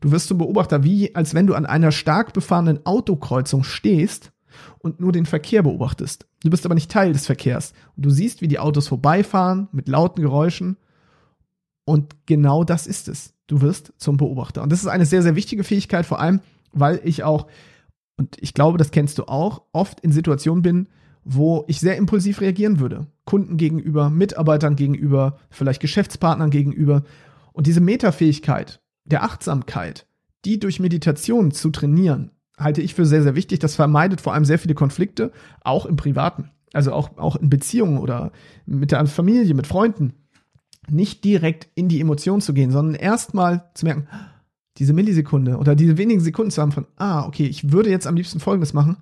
Du 0.00 0.10
wirst 0.12 0.28
zum 0.28 0.38
Beobachter, 0.38 0.84
wie 0.84 1.14
als 1.14 1.34
wenn 1.34 1.46
du 1.46 1.54
an 1.54 1.66
einer 1.66 1.92
stark 1.92 2.32
befahrenen 2.32 2.84
Autokreuzung 2.84 3.64
stehst 3.64 4.32
und 4.78 5.00
nur 5.00 5.12
den 5.12 5.26
Verkehr 5.26 5.62
beobachtest. 5.62 6.26
Du 6.42 6.50
bist 6.50 6.64
aber 6.64 6.74
nicht 6.74 6.90
Teil 6.90 7.12
des 7.12 7.26
Verkehrs. 7.26 7.72
Und 7.96 8.04
du 8.04 8.10
siehst, 8.10 8.40
wie 8.40 8.48
die 8.48 8.58
Autos 8.58 8.88
vorbeifahren 8.88 9.68
mit 9.72 9.88
lauten 9.88 10.22
Geräuschen. 10.22 10.76
Und 11.84 12.26
genau 12.26 12.64
das 12.64 12.86
ist 12.86 13.08
es. 13.08 13.34
Du 13.46 13.60
wirst 13.62 13.92
zum 13.96 14.16
Beobachter. 14.16 14.62
Und 14.62 14.70
das 14.70 14.80
ist 14.80 14.86
eine 14.86 15.06
sehr, 15.06 15.22
sehr 15.22 15.36
wichtige 15.36 15.64
Fähigkeit, 15.64 16.06
vor 16.06 16.20
allem, 16.20 16.40
weil 16.72 17.00
ich 17.04 17.24
auch, 17.24 17.46
und 18.16 18.36
ich 18.40 18.54
glaube, 18.54 18.78
das 18.78 18.90
kennst 18.90 19.18
du 19.18 19.24
auch, 19.24 19.62
oft 19.72 20.00
in 20.00 20.12
Situationen 20.12 20.62
bin, 20.62 20.88
wo 21.24 21.64
ich 21.68 21.80
sehr 21.80 21.96
impulsiv 21.96 22.40
reagieren 22.40 22.80
würde. 22.80 23.06
Kunden 23.24 23.56
gegenüber, 23.56 24.10
Mitarbeitern 24.10 24.76
gegenüber, 24.76 25.38
vielleicht 25.50 25.80
Geschäftspartnern 25.80 26.50
gegenüber. 26.50 27.04
Und 27.52 27.66
diese 27.66 27.80
Metafähigkeit 27.80 28.80
der 29.04 29.22
Achtsamkeit, 29.22 30.06
die 30.44 30.58
durch 30.58 30.80
Meditation 30.80 31.50
zu 31.50 31.70
trainieren, 31.70 32.30
halte 32.56 32.82
ich 32.82 32.94
für 32.94 33.06
sehr, 33.06 33.22
sehr 33.22 33.34
wichtig. 33.34 33.58
Das 33.58 33.74
vermeidet 33.74 34.20
vor 34.20 34.34
allem 34.34 34.44
sehr 34.44 34.58
viele 34.58 34.74
Konflikte, 34.74 35.32
auch 35.62 35.86
im 35.86 35.96
Privaten. 35.96 36.50
Also 36.72 36.92
auch, 36.92 37.18
auch 37.18 37.36
in 37.36 37.50
Beziehungen 37.50 37.98
oder 37.98 38.32
mit 38.66 38.92
der 38.92 39.04
Familie, 39.06 39.54
mit 39.54 39.66
Freunden. 39.66 40.14
Nicht 40.88 41.24
direkt 41.24 41.68
in 41.74 41.88
die 41.88 42.00
Emotion 42.00 42.40
zu 42.40 42.54
gehen, 42.54 42.70
sondern 42.70 42.94
erstmal 42.94 43.70
zu 43.74 43.84
merken, 43.84 44.08
diese 44.78 44.92
Millisekunde 44.92 45.56
oder 45.56 45.74
diese 45.74 45.98
wenigen 45.98 46.20
Sekunden 46.20 46.50
zu 46.50 46.62
haben 46.62 46.72
von, 46.72 46.86
ah, 46.96 47.26
okay, 47.26 47.44
ich 47.44 47.72
würde 47.72 47.90
jetzt 47.90 48.06
am 48.06 48.16
liebsten 48.16 48.40
Folgendes 48.40 48.72
machen 48.72 48.96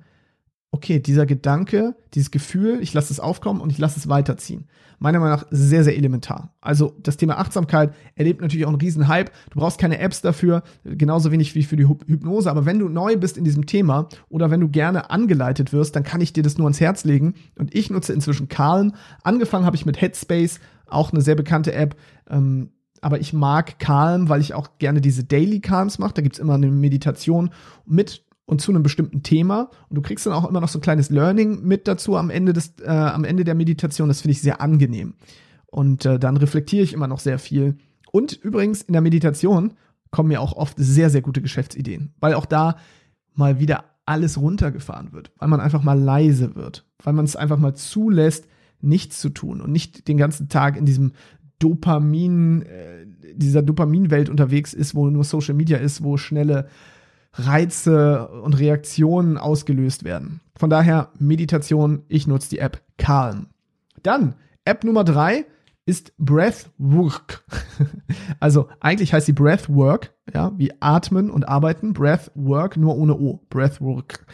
okay, 0.78 1.00
dieser 1.00 1.26
Gedanke, 1.26 1.96
dieses 2.14 2.30
Gefühl, 2.30 2.78
ich 2.80 2.94
lasse 2.94 3.12
es 3.12 3.18
aufkommen 3.18 3.60
und 3.60 3.70
ich 3.70 3.78
lasse 3.78 3.98
es 3.98 4.08
weiterziehen. 4.08 4.68
Meiner 5.00 5.18
Meinung 5.18 5.36
nach 5.36 5.46
sehr, 5.50 5.82
sehr 5.82 5.96
elementar. 5.96 6.54
Also 6.60 6.96
das 7.02 7.16
Thema 7.16 7.38
Achtsamkeit 7.38 7.92
erlebt 8.14 8.40
natürlich 8.40 8.64
auch 8.64 8.70
einen 8.70 8.80
riesen 8.80 9.08
Hype. 9.08 9.30
Du 9.50 9.58
brauchst 9.58 9.78
keine 9.78 9.98
Apps 9.98 10.22
dafür, 10.22 10.62
genauso 10.84 11.30
wenig 11.32 11.54
wie 11.54 11.64
für 11.64 11.76
die 11.76 11.86
Hypnose. 11.86 12.50
Aber 12.50 12.64
wenn 12.64 12.78
du 12.78 12.88
neu 12.88 13.16
bist 13.16 13.36
in 13.36 13.44
diesem 13.44 13.66
Thema 13.66 14.08
oder 14.28 14.50
wenn 14.50 14.60
du 14.60 14.68
gerne 14.68 15.10
angeleitet 15.10 15.72
wirst, 15.72 15.94
dann 15.96 16.04
kann 16.04 16.20
ich 16.20 16.32
dir 16.32 16.42
das 16.42 16.58
nur 16.58 16.66
ans 16.66 16.80
Herz 16.80 17.04
legen. 17.04 17.34
Und 17.58 17.74
ich 17.74 17.90
nutze 17.90 18.12
inzwischen 18.12 18.48
Calm. 18.48 18.92
Angefangen 19.22 19.66
habe 19.66 19.76
ich 19.76 19.86
mit 19.86 20.00
Headspace, 20.00 20.60
auch 20.86 21.12
eine 21.12 21.20
sehr 21.20 21.34
bekannte 21.34 21.72
App. 21.72 21.96
Ähm, 22.30 22.70
aber 23.00 23.20
ich 23.20 23.32
mag 23.32 23.78
Calm, 23.78 24.28
weil 24.28 24.40
ich 24.40 24.54
auch 24.54 24.78
gerne 24.78 25.00
diese 25.00 25.24
Daily 25.24 25.60
Calms 25.60 25.98
mache. 25.98 26.14
Da 26.14 26.22
gibt's 26.22 26.38
immer 26.38 26.54
eine 26.54 26.70
Meditation 26.70 27.50
mit 27.84 28.24
und 28.48 28.62
zu 28.62 28.72
einem 28.72 28.82
bestimmten 28.82 29.22
Thema. 29.22 29.70
Und 29.90 29.96
du 29.96 30.00
kriegst 30.00 30.24
dann 30.24 30.32
auch 30.32 30.48
immer 30.48 30.62
noch 30.62 30.68
so 30.68 30.78
ein 30.78 30.82
kleines 30.82 31.10
Learning 31.10 31.62
mit 31.62 31.86
dazu 31.86 32.16
am 32.16 32.30
Ende 32.30 32.54
des, 32.54 32.72
äh, 32.80 32.88
am 32.88 33.24
Ende 33.24 33.44
der 33.44 33.54
Meditation. 33.54 34.08
Das 34.08 34.22
finde 34.22 34.32
ich 34.32 34.40
sehr 34.40 34.62
angenehm. 34.62 35.14
Und 35.66 36.06
äh, 36.06 36.18
dann 36.18 36.38
reflektiere 36.38 36.82
ich 36.82 36.94
immer 36.94 37.08
noch 37.08 37.20
sehr 37.20 37.38
viel. 37.38 37.76
Und 38.10 38.32
übrigens 38.32 38.80
in 38.80 38.94
der 38.94 39.02
Meditation 39.02 39.74
kommen 40.10 40.30
mir 40.30 40.40
auch 40.40 40.54
oft 40.54 40.76
sehr, 40.78 41.10
sehr 41.10 41.20
gute 41.20 41.42
Geschäftsideen, 41.42 42.14
weil 42.20 42.32
auch 42.32 42.46
da 42.46 42.78
mal 43.34 43.60
wieder 43.60 43.84
alles 44.06 44.40
runtergefahren 44.40 45.12
wird, 45.12 45.30
weil 45.36 45.48
man 45.48 45.60
einfach 45.60 45.82
mal 45.82 46.00
leise 46.00 46.54
wird, 46.54 46.86
weil 47.04 47.12
man 47.12 47.26
es 47.26 47.36
einfach 47.36 47.58
mal 47.58 47.74
zulässt, 47.74 48.48
nichts 48.80 49.20
zu 49.20 49.28
tun 49.28 49.60
und 49.60 49.70
nicht 49.72 50.08
den 50.08 50.16
ganzen 50.16 50.48
Tag 50.48 50.78
in 50.78 50.86
diesem 50.86 51.12
Dopamin, 51.58 52.62
äh, 52.62 53.04
dieser 53.34 53.60
Dopaminwelt 53.60 54.30
unterwegs 54.30 54.72
ist, 54.72 54.94
wo 54.94 55.10
nur 55.10 55.24
Social 55.24 55.54
Media 55.54 55.76
ist, 55.76 56.02
wo 56.02 56.16
schnelle 56.16 56.68
Reize 57.32 58.28
und 58.28 58.58
Reaktionen 58.58 59.38
ausgelöst 59.38 60.04
werden. 60.04 60.40
Von 60.56 60.70
daher 60.70 61.12
Meditation, 61.18 62.02
ich 62.08 62.26
nutze 62.26 62.50
die 62.50 62.58
App 62.58 62.82
Calm. 62.96 63.46
Dann 64.02 64.34
App 64.64 64.84
Nummer 64.84 65.04
drei 65.04 65.46
ist 65.86 66.12
Breathwork. 66.18 67.44
also 68.40 68.68
eigentlich 68.80 69.14
heißt 69.14 69.26
sie 69.26 69.32
Breathwork, 69.32 70.14
ja, 70.34 70.52
wie 70.58 70.72
atmen 70.80 71.30
und 71.30 71.48
arbeiten. 71.48 71.94
Breathwork, 71.94 72.76
nur 72.76 72.96
ohne 72.96 73.16
O. 73.16 73.40
Breathwork. 73.48 74.26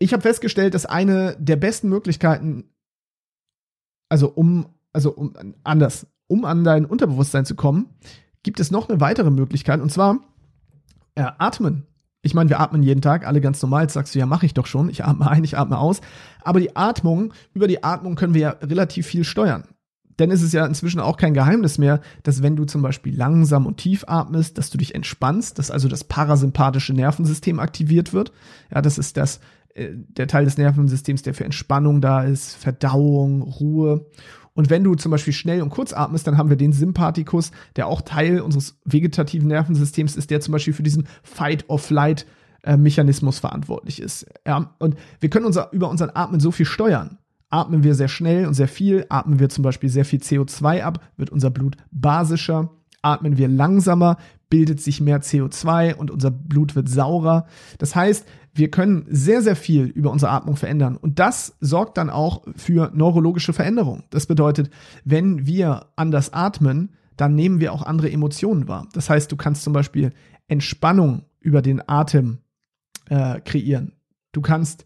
Ich 0.00 0.12
habe 0.12 0.22
festgestellt, 0.22 0.74
dass 0.74 0.86
eine 0.86 1.36
der 1.38 1.56
besten 1.56 1.88
Möglichkeiten, 1.88 2.64
also 4.08 4.28
um, 4.28 4.66
also 4.92 5.12
um, 5.12 5.34
anders, 5.62 6.08
um 6.26 6.44
an 6.44 6.64
dein 6.64 6.84
Unterbewusstsein 6.84 7.44
zu 7.44 7.54
kommen, 7.54 7.86
gibt 8.42 8.58
es 8.58 8.70
noch 8.70 8.88
eine 8.88 9.00
weitere 9.00 9.30
Möglichkeit 9.30 9.80
und 9.80 9.92
zwar 9.92 10.18
äh, 11.18 11.32
atmen. 11.38 11.86
Ich 12.22 12.34
meine, 12.34 12.50
wir 12.50 12.60
atmen 12.60 12.82
jeden 12.82 13.00
Tag, 13.00 13.26
alle 13.26 13.40
ganz 13.40 13.62
normal. 13.62 13.82
Jetzt 13.82 13.94
sagst 13.94 14.14
du, 14.14 14.18
ja, 14.18 14.26
mache 14.26 14.46
ich 14.46 14.54
doch 14.54 14.66
schon. 14.66 14.88
Ich 14.88 15.04
atme 15.04 15.28
ein, 15.28 15.44
ich 15.44 15.56
atme 15.56 15.78
aus. 15.78 16.00
Aber 16.42 16.60
die 16.60 16.76
Atmung, 16.76 17.32
über 17.54 17.68
die 17.68 17.84
Atmung 17.84 18.16
können 18.16 18.34
wir 18.34 18.40
ja 18.40 18.50
relativ 18.62 19.06
viel 19.06 19.24
steuern. 19.24 19.64
Denn 20.18 20.32
es 20.32 20.42
ist 20.42 20.52
ja 20.52 20.66
inzwischen 20.66 21.00
auch 21.00 21.16
kein 21.16 21.32
Geheimnis 21.32 21.78
mehr, 21.78 22.00
dass 22.24 22.42
wenn 22.42 22.56
du 22.56 22.64
zum 22.64 22.82
Beispiel 22.82 23.16
langsam 23.16 23.66
und 23.66 23.76
tief 23.76 24.04
atmest, 24.08 24.58
dass 24.58 24.70
du 24.70 24.78
dich 24.78 24.94
entspannst, 24.94 25.58
dass 25.58 25.70
also 25.70 25.88
das 25.88 26.04
parasympathische 26.04 26.92
Nervensystem 26.92 27.60
aktiviert 27.60 28.12
wird. 28.12 28.32
Ja, 28.74 28.82
das 28.82 28.98
ist 28.98 29.16
das, 29.16 29.38
äh, 29.74 29.90
der 29.94 30.26
Teil 30.26 30.44
des 30.44 30.58
Nervensystems, 30.58 31.22
der 31.22 31.34
für 31.34 31.44
Entspannung 31.44 32.00
da 32.00 32.22
ist, 32.22 32.56
Verdauung, 32.56 33.42
Ruhe. 33.42 34.06
Und 34.58 34.70
wenn 34.70 34.82
du 34.82 34.96
zum 34.96 35.12
Beispiel 35.12 35.32
schnell 35.32 35.62
und 35.62 35.70
kurz 35.70 35.92
atmest, 35.92 36.26
dann 36.26 36.36
haben 36.36 36.50
wir 36.50 36.56
den 36.56 36.72
Sympathikus, 36.72 37.52
der 37.76 37.86
auch 37.86 38.00
Teil 38.00 38.40
unseres 38.40 38.76
vegetativen 38.84 39.46
Nervensystems 39.46 40.16
ist, 40.16 40.32
der 40.32 40.40
zum 40.40 40.50
Beispiel 40.50 40.74
für 40.74 40.82
diesen 40.82 41.06
Fight-or-Flight 41.22 42.26
äh, 42.64 42.76
Mechanismus 42.76 43.38
verantwortlich 43.38 44.02
ist. 44.02 44.26
Ja, 44.44 44.74
und 44.80 44.96
wir 45.20 45.30
können 45.30 45.46
unser, 45.46 45.72
über 45.72 45.88
unseren 45.88 46.10
Atmen 46.12 46.40
so 46.40 46.50
viel 46.50 46.66
steuern. 46.66 47.18
Atmen 47.50 47.84
wir 47.84 47.94
sehr 47.94 48.08
schnell 48.08 48.46
und 48.46 48.54
sehr 48.54 48.66
viel, 48.66 49.06
atmen 49.10 49.38
wir 49.38 49.48
zum 49.48 49.62
Beispiel 49.62 49.90
sehr 49.90 50.04
viel 50.04 50.18
CO2 50.18 50.82
ab, 50.82 51.08
wird 51.16 51.30
unser 51.30 51.50
Blut 51.50 51.76
basischer. 51.92 52.70
Atmen 53.00 53.38
wir 53.38 53.46
langsamer, 53.46 54.16
bildet 54.50 54.80
sich 54.80 55.00
mehr 55.00 55.22
CO2 55.22 55.94
und 55.94 56.10
unser 56.10 56.32
Blut 56.32 56.74
wird 56.74 56.88
saurer. 56.88 57.46
Das 57.78 57.94
heißt, 57.94 58.26
wir 58.58 58.70
können 58.70 59.06
sehr, 59.08 59.40
sehr 59.40 59.54
viel 59.54 59.84
über 59.84 60.10
unsere 60.10 60.32
Atmung 60.32 60.56
verändern. 60.56 60.96
Und 60.96 61.20
das 61.20 61.56
sorgt 61.60 61.96
dann 61.96 62.10
auch 62.10 62.42
für 62.56 62.90
neurologische 62.92 63.52
Veränderungen. 63.52 64.02
Das 64.10 64.26
bedeutet, 64.26 64.70
wenn 65.04 65.46
wir 65.46 65.86
anders 65.94 66.32
atmen, 66.32 66.90
dann 67.16 67.36
nehmen 67.36 67.60
wir 67.60 67.72
auch 67.72 67.82
andere 67.82 68.10
Emotionen 68.10 68.66
wahr. 68.66 68.88
Das 68.92 69.08
heißt, 69.08 69.30
du 69.30 69.36
kannst 69.36 69.62
zum 69.62 69.72
Beispiel 69.72 70.12
Entspannung 70.48 71.22
über 71.40 71.62
den 71.62 71.88
Atem 71.88 72.38
äh, 73.08 73.40
kreieren. 73.40 73.92
Du 74.32 74.40
kannst 74.40 74.84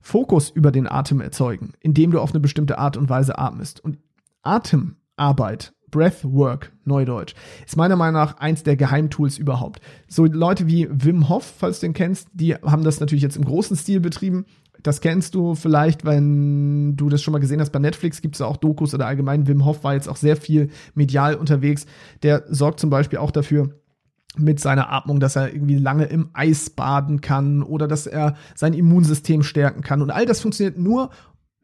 Fokus 0.00 0.50
über 0.50 0.70
den 0.70 0.86
Atem 0.86 1.22
erzeugen, 1.22 1.72
indem 1.80 2.10
du 2.10 2.20
auf 2.20 2.32
eine 2.32 2.40
bestimmte 2.40 2.78
Art 2.78 2.98
und 2.98 3.08
Weise 3.08 3.38
atmest. 3.38 3.82
Und 3.82 3.98
Atemarbeit 4.42 5.72
Breathwork, 5.90 6.72
Neudeutsch, 6.84 7.34
ist 7.66 7.76
meiner 7.76 7.96
Meinung 7.96 8.20
nach 8.20 8.38
eins 8.38 8.62
der 8.62 8.76
Geheimtools 8.76 9.38
überhaupt. 9.38 9.80
So 10.08 10.24
Leute 10.24 10.66
wie 10.66 10.88
Wim 10.90 11.28
Hof, 11.28 11.54
falls 11.58 11.80
du 11.80 11.86
den 11.86 11.94
kennst, 11.94 12.28
die 12.32 12.54
haben 12.54 12.84
das 12.84 13.00
natürlich 13.00 13.22
jetzt 13.22 13.36
im 13.36 13.44
großen 13.44 13.76
Stil 13.76 14.00
betrieben. 14.00 14.46
Das 14.82 15.00
kennst 15.00 15.34
du 15.34 15.54
vielleicht, 15.54 16.04
wenn 16.04 16.96
du 16.96 17.08
das 17.08 17.22
schon 17.22 17.32
mal 17.32 17.38
gesehen 17.38 17.60
hast. 17.60 17.70
Bei 17.70 17.80
Netflix 17.80 18.22
gibt 18.22 18.36
es 18.36 18.40
auch 18.40 18.56
Dokus 18.56 18.94
oder 18.94 19.06
allgemein. 19.06 19.48
Wim 19.48 19.64
Hof 19.64 19.82
war 19.82 19.94
jetzt 19.94 20.08
auch 20.08 20.16
sehr 20.16 20.36
viel 20.36 20.70
medial 20.94 21.34
unterwegs. 21.34 21.86
Der 22.22 22.44
sorgt 22.48 22.78
zum 22.78 22.90
Beispiel 22.90 23.18
auch 23.18 23.32
dafür, 23.32 23.70
mit 24.36 24.60
seiner 24.60 24.92
Atmung, 24.92 25.20
dass 25.20 25.36
er 25.36 25.52
irgendwie 25.52 25.76
lange 25.76 26.04
im 26.04 26.30
Eis 26.32 26.70
baden 26.70 27.20
kann 27.20 27.62
oder 27.62 27.88
dass 27.88 28.06
er 28.06 28.36
sein 28.54 28.72
Immunsystem 28.72 29.42
stärken 29.42 29.82
kann. 29.82 30.02
Und 30.02 30.10
all 30.10 30.26
das 30.26 30.40
funktioniert 30.40 30.78
nur 30.78 31.10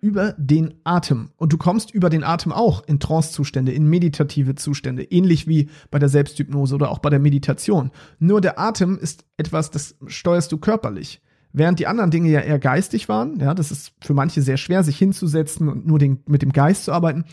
über 0.05 0.35
den 0.37 0.75
Atem. 0.85 1.31
Und 1.39 1.55
du 1.55 1.57
kommst 1.57 1.91
über 1.91 2.11
den 2.11 2.25
Atem 2.25 2.53
auch 2.53 2.87
in 2.87 3.01
Trance-Zustände, 3.01 3.73
in 3.73 3.89
meditative 3.89 4.55
Zustände, 4.55 5.03
ähnlich 5.03 5.49
wie 5.49 5.71
bei 5.91 5.99
der 5.99 6.11
Selbsthypnose 6.11 6.75
oder 6.75 6.91
auch 6.91 6.99
bei 6.99 7.09
der 7.09 7.21
Meditation. 7.21 7.91
Nur 8.19 8.43
der 8.43 8.59
Atem 8.61 8.99
ist 8.99 9.25
etwas, 9.39 9.71
das 9.71 9.97
steuerst 10.07 10.53
du 10.53 10.59
körperlich. 10.59 11.23
Während 11.55 11.79
die 11.79 11.87
anderen 11.87 12.11
Dinge 12.11 12.29
ja 12.29 12.41
eher 12.41 12.59
geistig 12.59 13.09
waren, 13.09 13.41
ja, 13.41 13.55
das 13.55 13.71
ist 13.71 13.95
für 14.03 14.13
manche 14.13 14.43
sehr 14.43 14.59
schwer, 14.59 14.83
sich 14.83 14.99
hinzusetzen 14.99 15.71
und 15.71 15.87
nur 15.87 15.99
den, 15.99 16.19
mit 16.27 16.43
dem 16.43 16.53
Geist 16.53 16.85
zu 16.85 16.93
arbeiten, 16.93 17.25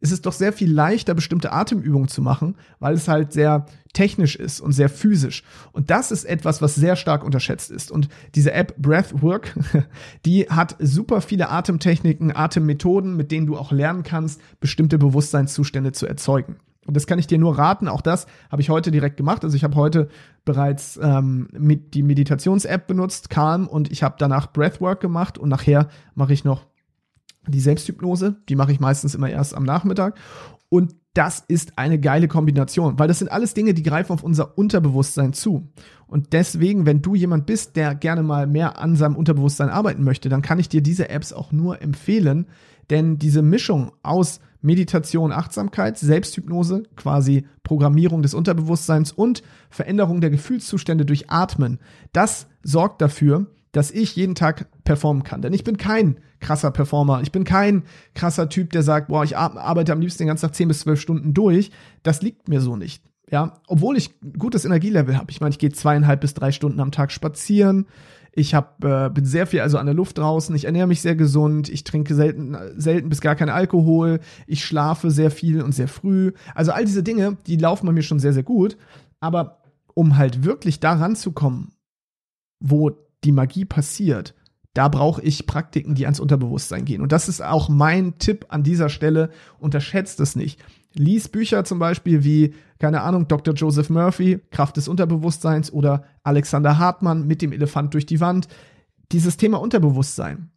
ist 0.00 0.12
es 0.12 0.22
doch 0.22 0.32
sehr 0.32 0.52
viel 0.52 0.72
leichter, 0.72 1.14
bestimmte 1.14 1.52
Atemübungen 1.52 2.08
zu 2.08 2.22
machen, 2.22 2.56
weil 2.78 2.94
es 2.94 3.06
halt 3.06 3.32
sehr 3.32 3.66
technisch 3.92 4.36
ist 4.36 4.60
und 4.60 4.72
sehr 4.72 4.88
physisch. 4.88 5.42
Und 5.72 5.90
das 5.90 6.10
ist 6.10 6.24
etwas, 6.24 6.62
was 6.62 6.74
sehr 6.74 6.96
stark 6.96 7.24
unterschätzt 7.24 7.70
ist. 7.70 7.90
Und 7.90 8.08
diese 8.34 8.52
App 8.52 8.76
Breathwork, 8.78 9.54
die 10.24 10.44
hat 10.48 10.76
super 10.78 11.20
viele 11.20 11.50
Atemtechniken, 11.50 12.34
Atemmethoden, 12.34 13.16
mit 13.16 13.30
denen 13.30 13.46
du 13.46 13.56
auch 13.56 13.72
lernen 13.72 14.02
kannst, 14.02 14.40
bestimmte 14.60 14.98
Bewusstseinszustände 14.98 15.92
zu 15.92 16.06
erzeugen. 16.06 16.56
Und 16.86 16.96
das 16.96 17.06
kann 17.06 17.18
ich 17.18 17.26
dir 17.26 17.38
nur 17.38 17.58
raten. 17.58 17.88
Auch 17.88 18.00
das 18.00 18.26
habe 18.50 18.62
ich 18.62 18.70
heute 18.70 18.90
direkt 18.90 19.16
gemacht. 19.16 19.44
Also 19.44 19.54
ich 19.54 19.64
habe 19.64 19.76
heute 19.76 20.08
bereits 20.44 20.98
ähm, 21.02 21.48
mit 21.52 21.94
die 21.94 22.02
Meditations-App 22.02 22.86
benutzt, 22.86 23.28
Calm, 23.28 23.68
und 23.68 23.92
ich 23.92 24.02
habe 24.02 24.16
danach 24.18 24.52
Breathwork 24.52 25.00
gemacht 25.00 25.36
und 25.36 25.50
nachher 25.50 25.88
mache 26.14 26.32
ich 26.32 26.42
noch 26.42 26.66
die 27.50 27.60
Selbsthypnose, 27.60 28.36
die 28.48 28.56
mache 28.56 28.72
ich 28.72 28.80
meistens 28.80 29.14
immer 29.14 29.28
erst 29.28 29.54
am 29.54 29.64
Nachmittag. 29.64 30.18
Und 30.68 30.94
das 31.14 31.42
ist 31.48 31.76
eine 31.76 31.98
geile 31.98 32.28
Kombination, 32.28 32.98
weil 32.98 33.08
das 33.08 33.18
sind 33.18 33.32
alles 33.32 33.52
Dinge, 33.52 33.74
die 33.74 33.82
greifen 33.82 34.12
auf 34.12 34.22
unser 34.22 34.56
Unterbewusstsein 34.56 35.32
zu. 35.32 35.68
Und 36.06 36.32
deswegen, 36.32 36.86
wenn 36.86 37.02
du 37.02 37.16
jemand 37.16 37.46
bist, 37.46 37.74
der 37.74 37.96
gerne 37.96 38.22
mal 38.22 38.46
mehr 38.46 38.78
an 38.78 38.94
seinem 38.94 39.16
Unterbewusstsein 39.16 39.70
arbeiten 39.70 40.04
möchte, 40.04 40.28
dann 40.28 40.42
kann 40.42 40.60
ich 40.60 40.68
dir 40.68 40.82
diese 40.82 41.08
Apps 41.08 41.32
auch 41.32 41.50
nur 41.50 41.82
empfehlen, 41.82 42.46
denn 42.90 43.18
diese 43.18 43.42
Mischung 43.42 43.92
aus 44.02 44.40
Meditation, 44.62 45.32
Achtsamkeit, 45.32 45.98
Selbsthypnose, 45.98 46.84
quasi 46.94 47.46
Programmierung 47.62 48.22
des 48.22 48.34
Unterbewusstseins 48.34 49.10
und 49.10 49.42
Veränderung 49.70 50.20
der 50.20 50.30
Gefühlszustände 50.30 51.04
durch 51.04 51.30
Atmen, 51.30 51.78
das 52.12 52.46
sorgt 52.62 53.00
dafür, 53.00 53.46
dass 53.72 53.90
ich 53.90 54.16
jeden 54.16 54.34
Tag 54.34 54.66
performen 54.84 55.22
kann. 55.22 55.42
Denn 55.42 55.52
ich 55.52 55.64
bin 55.64 55.76
kein 55.76 56.16
krasser 56.40 56.70
Performer. 56.70 57.20
Ich 57.22 57.32
bin 57.32 57.44
kein 57.44 57.84
krasser 58.14 58.48
Typ, 58.48 58.70
der 58.70 58.82
sagt, 58.82 59.08
boah, 59.08 59.24
ich 59.24 59.36
arbeite 59.36 59.92
am 59.92 60.00
liebsten 60.00 60.24
den 60.24 60.28
ganzen 60.28 60.46
Tag 60.46 60.54
10 60.54 60.68
bis 60.68 60.80
12 60.80 61.00
Stunden 61.00 61.34
durch. 61.34 61.70
Das 62.02 62.22
liegt 62.22 62.48
mir 62.48 62.60
so 62.60 62.76
nicht. 62.76 63.02
Ja, 63.30 63.60
obwohl 63.68 63.96
ich 63.96 64.18
gutes 64.38 64.64
Energielevel 64.64 65.16
habe. 65.16 65.30
Ich 65.30 65.40
meine, 65.40 65.52
ich 65.52 65.58
gehe 65.58 65.70
zweieinhalb 65.70 66.20
bis 66.20 66.34
drei 66.34 66.50
Stunden 66.50 66.80
am 66.80 66.90
Tag 66.90 67.12
spazieren. 67.12 67.86
Ich 68.32 68.54
hab, 68.54 68.84
äh, 68.84 69.08
bin 69.10 69.24
sehr 69.24 69.46
viel 69.46 69.60
also 69.60 69.78
an 69.78 69.86
der 69.86 69.94
Luft 69.94 70.18
draußen. 70.18 70.54
Ich 70.54 70.64
ernähre 70.64 70.88
mich 70.88 71.00
sehr 71.00 71.14
gesund. 71.14 71.68
Ich 71.68 71.84
trinke 71.84 72.14
selten, 72.14 72.56
selten 72.76 73.08
bis 73.08 73.20
gar 73.20 73.36
keinen 73.36 73.50
Alkohol. 73.50 74.20
Ich 74.46 74.64
schlafe 74.64 75.10
sehr 75.10 75.30
viel 75.30 75.62
und 75.62 75.72
sehr 75.72 75.88
früh. 75.88 76.32
Also 76.54 76.72
all 76.72 76.84
diese 76.84 77.02
Dinge, 77.02 77.36
die 77.46 77.56
laufen 77.56 77.86
bei 77.86 77.92
mir 77.92 78.02
schon 78.02 78.20
sehr, 78.20 78.32
sehr 78.32 78.42
gut. 78.42 78.76
Aber 79.20 79.62
um 79.94 80.16
halt 80.16 80.44
wirklich 80.44 80.80
daran 80.80 81.14
zu 81.14 81.32
kommen, 81.32 81.72
wo 82.60 82.90
die 83.24 83.32
Magie 83.32 83.64
passiert, 83.64 84.34
da 84.74 84.88
brauche 84.88 85.20
ich 85.22 85.46
Praktiken, 85.46 85.94
die 85.94 86.04
ans 86.06 86.20
Unterbewusstsein 86.20 86.84
gehen. 86.84 87.02
Und 87.02 87.12
das 87.12 87.28
ist 87.28 87.42
auch 87.42 87.68
mein 87.68 88.18
Tipp 88.18 88.46
an 88.50 88.62
dieser 88.62 88.88
Stelle. 88.88 89.30
Unterschätzt 89.58 90.20
es 90.20 90.36
nicht. 90.36 90.62
Lies 90.94 91.28
Bücher 91.28 91.64
zum 91.64 91.78
Beispiel 91.78 92.22
wie, 92.24 92.54
keine 92.78 93.00
Ahnung, 93.02 93.26
Dr. 93.26 93.54
Joseph 93.54 93.90
Murphy, 93.90 94.40
Kraft 94.50 94.76
des 94.76 94.86
Unterbewusstseins 94.86 95.72
oder 95.72 96.04
Alexander 96.22 96.78
Hartmann 96.78 97.26
mit 97.26 97.42
dem 97.42 97.52
Elefant 97.52 97.94
durch 97.94 98.06
die 98.06 98.20
Wand. 98.20 98.46
Dieses 99.10 99.36
Thema 99.36 99.60
Unterbewusstsein. 99.60 100.50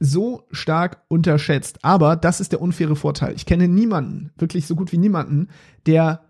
So 0.00 0.46
stark 0.50 1.02
unterschätzt. 1.08 1.84
Aber 1.84 2.16
das 2.16 2.40
ist 2.40 2.52
der 2.52 2.60
unfaire 2.60 2.96
Vorteil. 2.96 3.34
Ich 3.34 3.46
kenne 3.46 3.68
niemanden, 3.68 4.32
wirklich 4.36 4.66
so 4.66 4.74
gut 4.74 4.90
wie 4.92 4.98
niemanden, 4.98 5.48
der 5.86 6.24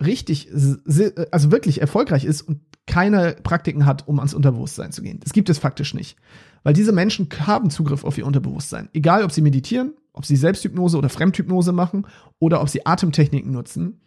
richtig, 0.00 0.48
also 1.30 1.52
wirklich 1.52 1.80
erfolgreich 1.80 2.24
ist 2.24 2.42
und 2.42 2.60
keine 2.86 3.36
Praktiken 3.42 3.86
hat, 3.86 4.08
um 4.08 4.18
ans 4.18 4.34
Unterbewusstsein 4.34 4.92
zu 4.92 5.02
gehen. 5.02 5.20
Das 5.20 5.32
gibt 5.32 5.48
es 5.48 5.58
faktisch 5.58 5.94
nicht. 5.94 6.16
Weil 6.62 6.74
diese 6.74 6.92
Menschen 6.92 7.28
haben 7.46 7.70
Zugriff 7.70 8.04
auf 8.04 8.18
ihr 8.18 8.26
Unterbewusstsein. 8.26 8.88
Egal, 8.92 9.24
ob 9.24 9.32
sie 9.32 9.42
meditieren, 9.42 9.94
ob 10.12 10.26
sie 10.26 10.36
Selbsthypnose 10.36 10.98
oder 10.98 11.08
Fremdhypnose 11.08 11.72
machen 11.72 12.06
oder 12.38 12.60
ob 12.60 12.68
sie 12.68 12.86
Atemtechniken 12.86 13.52
nutzen. 13.52 14.00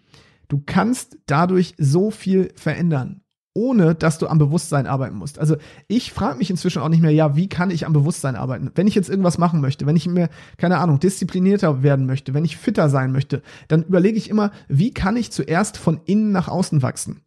Du 0.48 0.62
kannst 0.66 1.18
dadurch 1.26 1.74
so 1.78 2.12
viel 2.12 2.54
verändern, 2.56 3.22
ohne 3.56 3.96
dass 3.96 4.20
du 4.20 4.28
am 4.28 4.38
Bewusstsein 4.38 4.86
arbeiten 4.86 5.16
musst. 5.16 5.40
Also 5.40 5.56
ich 5.88 6.12
frage 6.12 6.38
mich 6.38 6.50
inzwischen 6.50 6.82
auch 6.82 6.90
nicht 6.90 7.02
mehr, 7.02 7.12
ja, 7.12 7.36
wie 7.36 7.50
kann 7.50 7.72
ich 7.72 7.86
am 7.86 7.94
Bewusstsein 7.94 8.36
arbeiten? 8.36 8.70
Wenn 8.76 8.88
ich 8.88 8.96
jetzt 8.96 9.10
irgendwas 9.10 9.38
machen 9.38 9.62
möchte, 9.62 9.86
wenn 9.86 9.96
ich 9.96 10.08
mir, 10.08 10.30
keine 10.58 10.78
Ahnung, 10.78 11.00
disziplinierter 11.00 11.82
werden 11.82 12.06
möchte, 12.06 12.34
wenn 12.34 12.46
ich 12.46 12.58
fitter 12.58 12.90
sein 12.90 13.12
möchte, 13.12 13.42
dann 13.68 13.84
überlege 13.84 14.18
ich 14.18 14.30
immer, 14.30 14.52
wie 14.68 14.94
kann 14.94 15.18
ich 15.18 15.32
zuerst 15.32 15.78
von 15.78 16.00
innen 16.06 16.32
nach 16.32 16.48
außen 16.48 16.84
wachsen? 16.84 17.22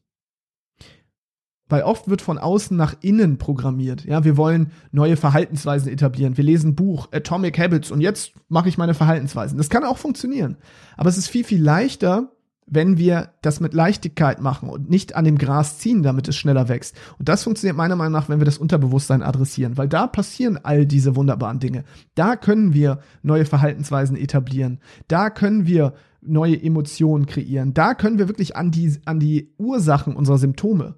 Weil 1.69 1.83
oft 1.83 2.09
wird 2.09 2.23
von 2.23 2.39
außen 2.39 2.77
nach 2.77 2.97
innen 3.01 3.39
programmiert. 3.39 4.05
Ja, 4.05 4.25
wir 4.25 4.37
wollen 4.37 4.73
neue 4.91 5.17
Verhaltensweisen 5.17 5.93
etablieren. 5.93 6.37
Wir 6.37 6.45
lesen 6.45 6.75
Buch 6.75 7.09
Atomic 7.13 7.59
Habits 7.59 7.91
und 7.91 8.01
jetzt 8.01 8.33
mache 8.49 8.69
ich 8.69 8.79
meine 8.79 8.95
Verhaltensweisen. 8.95 9.59
Das 9.59 9.69
kann 9.69 9.85
auch 9.85 9.99
funktionieren. 9.99 10.57
Aber 10.97 11.09
es 11.09 11.19
ist 11.19 11.29
viel, 11.29 11.45
viel 11.45 11.63
leichter, 11.63 12.33
wenn 12.71 12.99
wir 12.99 13.31
das 13.43 13.61
mit 13.61 13.75
Leichtigkeit 13.75 14.41
machen 14.41 14.69
und 14.69 14.91
nicht 14.91 15.17
an 15.17 15.25
dem 15.25 15.39
Gras 15.39 15.79
ziehen, 15.79 16.03
damit 16.03 16.29
es 16.29 16.37
schneller 16.37 16.69
wächst. 16.69 16.97
Und 17.19 17.29
das 17.29 17.43
funktioniert 17.43 17.77
meiner 17.77 17.97
Meinung 17.97 18.13
nach, 18.13 18.29
wenn 18.29 18.41
wir 18.41 18.45
das 18.45 18.59
Unterbewusstsein 18.59 19.23
adressieren, 19.23 19.77
weil 19.77 19.89
da 19.89 20.07
passieren 20.07 20.59
all 20.63 20.87
diese 20.87 21.17
wunderbaren 21.17 21.61
Dinge. 21.61 21.85
Da 22.15 22.37
können 22.37 22.75
wir 22.75 23.01
neue 23.23 23.45
Verhaltensweisen 23.45 24.17
etablieren. 24.17 24.81
Da 25.09 25.31
können 25.31 25.67
wir 25.67 25.95
neue 26.21 26.61
Emotionen 26.61 27.27
kreieren. 27.27 27.75
Da 27.75 27.95
können 27.95 28.19
wir 28.19 28.29
wirklich 28.29 28.57
an 28.57 28.71
die, 28.71 28.97
an 29.05 29.21
die 29.21 29.55
Ursachen 29.59 30.17
unserer 30.17 30.39
Symptome 30.39 30.97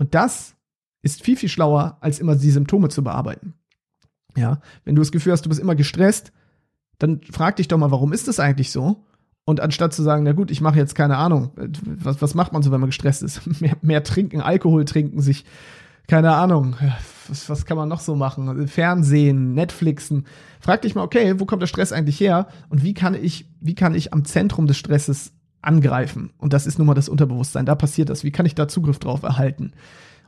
und 0.00 0.14
das 0.14 0.56
ist 1.02 1.22
viel, 1.22 1.36
viel 1.36 1.50
schlauer, 1.50 1.98
als 2.00 2.20
immer 2.20 2.34
die 2.34 2.50
Symptome 2.50 2.88
zu 2.88 3.04
bearbeiten. 3.04 3.52
Ja, 4.34 4.60
wenn 4.84 4.94
du 4.94 5.02
das 5.02 5.12
Gefühl 5.12 5.32
hast, 5.32 5.44
du 5.44 5.50
bist 5.50 5.60
immer 5.60 5.74
gestresst, 5.74 6.32
dann 6.98 7.20
frag 7.30 7.56
dich 7.56 7.68
doch 7.68 7.76
mal, 7.76 7.90
warum 7.90 8.14
ist 8.14 8.26
das 8.26 8.40
eigentlich 8.40 8.70
so? 8.72 9.04
Und 9.44 9.60
anstatt 9.60 9.92
zu 9.92 10.02
sagen, 10.02 10.22
na 10.22 10.32
gut, 10.32 10.50
ich 10.50 10.62
mache 10.62 10.78
jetzt 10.78 10.94
keine 10.94 11.18
Ahnung, 11.18 11.50
was, 11.84 12.22
was 12.22 12.34
macht 12.34 12.54
man 12.54 12.62
so, 12.62 12.72
wenn 12.72 12.80
man 12.80 12.88
gestresst 12.88 13.22
ist? 13.22 13.42
mehr, 13.60 13.76
mehr 13.82 14.02
trinken, 14.02 14.40
Alkohol 14.40 14.86
trinken, 14.86 15.20
sich, 15.20 15.44
keine 16.06 16.32
Ahnung, 16.32 16.76
was, 17.28 17.50
was 17.50 17.66
kann 17.66 17.76
man 17.76 17.88
noch 17.88 18.00
so 18.00 18.16
machen? 18.16 18.68
Fernsehen, 18.68 19.52
Netflixen. 19.52 20.24
Frag 20.60 20.80
dich 20.80 20.94
mal, 20.94 21.02
okay, 21.02 21.38
wo 21.38 21.44
kommt 21.44 21.60
der 21.60 21.66
Stress 21.66 21.92
eigentlich 21.92 22.20
her? 22.20 22.48
Und 22.70 22.82
wie 22.82 22.94
kann 22.94 23.14
ich, 23.14 23.50
wie 23.60 23.74
kann 23.74 23.94
ich 23.94 24.14
am 24.14 24.24
Zentrum 24.24 24.66
des 24.66 24.78
Stresses 24.78 25.34
angreifen. 25.62 26.32
Und 26.38 26.52
das 26.52 26.66
ist 26.66 26.78
nun 26.78 26.86
mal 26.86 26.94
das 26.94 27.08
Unterbewusstsein. 27.08 27.66
Da 27.66 27.74
passiert 27.74 28.08
das. 28.08 28.24
Wie 28.24 28.30
kann 28.30 28.46
ich 28.46 28.54
da 28.54 28.68
Zugriff 28.68 28.98
drauf 28.98 29.22
erhalten? 29.22 29.72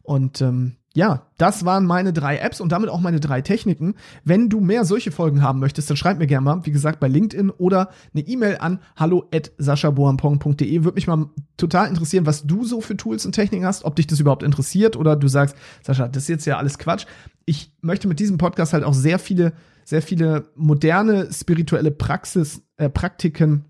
Und 0.03 0.41
ähm, 0.41 0.77
ja, 0.95 1.27
das 1.39 1.65
waren 1.65 1.87
meine 1.87 2.13
drei 2.13 2.37
Apps 2.39 2.61
und 2.61 2.73
damit 2.73 2.91
auch 2.91 3.01
meine 3.01 3.21
drei 3.21 3.41
Techniken. 3.41 3.95
Wenn 4.25 4.49
du 4.49 4.61
mehr 4.61 4.85
solche 4.85 5.13
Folgen 5.13 5.43
haben 5.43 5.61
möchtest, 5.61 5.89
dann 5.89 5.97
schreib 5.97 6.19
mir 6.19 6.27
gerne 6.27 6.45
mal, 6.45 6.67
wie 6.67 6.73
gesagt, 6.73 7.01
bei 7.01 7.09
LinkedIn 7.09 7.51
oder 7.51 7.91
eine 8.13 8.27
E-Mail 8.27 8.59
an 8.59 8.81
hallo 8.97 9.29
at 9.33 9.53
saschaboampong.de. 9.59 10.85
Würde 10.85 10.97
mich 10.97 11.07
mal 11.07 11.31
total 11.57 11.89
interessieren, 11.89 12.27
was 12.27 12.47
du 12.47 12.65
so 12.65 12.81
für 12.81 12.97
Tools 12.97 13.25
und 13.25 13.33
Techniken 13.33 13.65
hast, 13.65 13.85
ob 13.85 13.97
dich 13.97 14.07
das 14.07 14.21
überhaupt 14.21 14.43
interessiert 14.43 14.97
oder 14.97 15.17
du 15.17 15.29
sagst, 15.29 15.57
Sascha, 15.83 16.09
das 16.09 16.25
ist 16.25 16.29
jetzt 16.29 16.47
ja 16.47 16.59
alles 16.59 16.79
Quatsch. 16.79 17.07
Ich 17.47 17.73
möchte 17.81 18.09
mit 18.09 18.21
diesem 18.21 18.39
Podcast 18.39 18.73
halt 18.73 18.85
auch 18.85 18.95
sehr 18.95 19.19
viele, 19.19 19.53
sehr 19.85 20.03
viele 20.03 20.51
moderne 20.57 21.33
spirituelle 21.33 21.91
Praxis, 21.91 22.63
äh, 22.77 22.91
Praktiken 22.91 23.65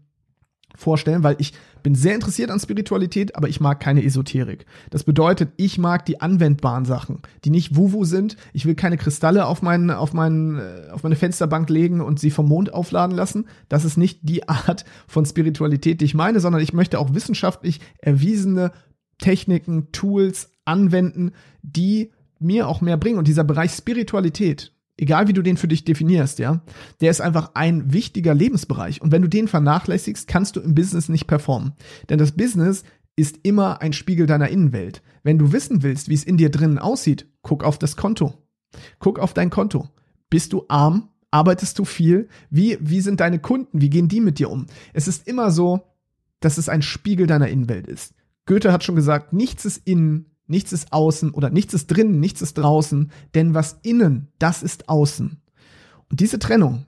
vorstellen, 0.76 1.22
weil 1.22 1.37
ich 1.38 1.52
bin 1.82 1.94
sehr 1.94 2.14
interessiert 2.14 2.50
an 2.50 2.61
Spiritualität, 2.61 3.35
aber 3.37 3.48
ich 3.48 3.61
mag 3.61 3.80
keine 3.80 4.04
Esoterik. 4.04 4.66
Das 4.90 5.04
bedeutet, 5.04 5.50
ich 5.56 5.78
mag 5.78 6.04
die 6.06 6.20
anwendbaren 6.20 6.85
Sachen, 6.85 7.20
die 7.44 7.50
nicht 7.50 7.76
Wuwu 7.76 8.04
sind. 8.04 8.37
Ich 8.52 8.66
will 8.66 8.74
keine 8.74 8.96
Kristalle 8.96 9.46
auf, 9.46 9.62
meinen, 9.62 9.90
auf, 9.90 10.12
meinen, 10.12 10.58
äh, 10.58 10.90
auf 10.92 11.02
meine 11.02 11.16
Fensterbank 11.16 11.68
legen 11.70 12.00
und 12.00 12.20
sie 12.20 12.30
vom 12.30 12.46
Mond 12.46 12.72
aufladen 12.72 13.16
lassen. 13.16 13.46
Das 13.68 13.85
ist 13.85 13.96
nicht 13.96 14.20
die 14.22 14.48
Art 14.48 14.85
von 15.06 15.26
Spiritualität, 15.26 16.00
die 16.00 16.06
ich 16.06 16.14
meine, 16.14 16.40
sondern 16.40 16.62
ich 16.62 16.72
möchte 16.72 16.98
auch 16.98 17.14
wissenschaftlich 17.14 17.80
erwiesene 17.98 18.72
Techniken, 19.18 19.92
Tools 19.92 20.50
anwenden, 20.64 21.32
die 21.62 22.11
mir 22.38 22.68
auch 22.68 22.80
mehr 22.80 22.96
bringen. 22.96 23.18
Und 23.18 23.28
dieser 23.28 23.44
Bereich 23.44 23.72
Spiritualität, 23.72 24.71
egal 24.96 25.28
wie 25.28 25.33
du 25.33 25.42
den 25.42 25.57
für 25.57 25.68
dich 25.68 25.85
definierst, 25.85 26.38
ja, 26.38 26.62
der 27.00 27.11
ist 27.11 27.20
einfach 27.20 27.52
ein 27.55 27.92
wichtiger 27.92 28.35
Lebensbereich. 28.35 29.00
Und 29.02 29.12
wenn 29.12 29.22
du 29.22 29.28
den 29.28 29.48
vernachlässigst, 29.48 30.28
kannst 30.28 30.57
du 30.57 30.61
im 30.61 30.74
Business 30.74 31.09
nicht 31.09 31.26
performen. 31.26 31.72
Denn 32.09 32.18
das 32.18 32.33
Business 32.33 32.85
ist 33.16 33.40
immer 33.42 33.83
ein 33.83 33.92
Spiegel 33.92 34.26
deiner 34.26 34.48
Innenwelt. 34.48 35.02
Wenn 35.22 35.38
du 35.38 35.52
wissen 35.52 35.83
willst, 35.83 36.09
wie 36.09 36.14
es 36.14 36.24
in 36.24 36.37
dir 36.37 36.50
drinnen 36.50 36.78
aussieht, 36.78 37.26
guck 37.42 37.64
auf 37.64 37.78
das 37.78 37.96
Konto. 37.96 38.35
Guck 38.98 39.18
auf 39.18 39.35
dein 39.35 39.50
Konto. 39.50 39.88
Bist 40.31 40.52
du 40.52 40.64
arm? 40.68 41.11
Arbeitest 41.31 41.78
du 41.78 41.85
viel? 41.85 42.28
Wie, 42.50 42.78
wie 42.81 43.00
sind 43.00 43.20
deine 43.20 43.38
Kunden? 43.38 43.81
Wie 43.81 43.90
gehen 43.90 44.09
die 44.09 44.20
mit 44.20 44.38
dir 44.38 44.50
um? 44.50 44.66
Es 44.92 45.09
ist 45.09 45.26
immer 45.26 45.50
so, 45.50 45.81
dass 46.40 46.59
es 46.59 46.68
ein 46.68 46.83
Spiegel 46.83 47.26
deiner 47.26 47.48
Innenwelt 47.48 47.87
ist. 47.87 48.14
Goethe 48.46 48.72
hat 48.72 48.85
schon 48.85 48.96
gesagt, 48.96 49.33
nichts 49.33 49.64
ist 49.64 49.87
innen, 49.87 50.31
nichts 50.46 50.72
ist 50.72 50.92
außen 50.92 51.31
oder 51.31 51.50
nichts 51.50 51.74
ist 51.74 51.87
drinnen, 51.87 52.20
nichts 52.20 52.42
ist 52.42 52.59
draußen, 52.59 53.11
denn 53.35 53.55
was 53.55 53.78
innen, 53.83 54.28
das 54.38 54.62
ist 54.62 54.88
außen. 54.88 55.40
Und 56.11 56.20
diese 56.20 56.38
Trennung, 56.38 56.87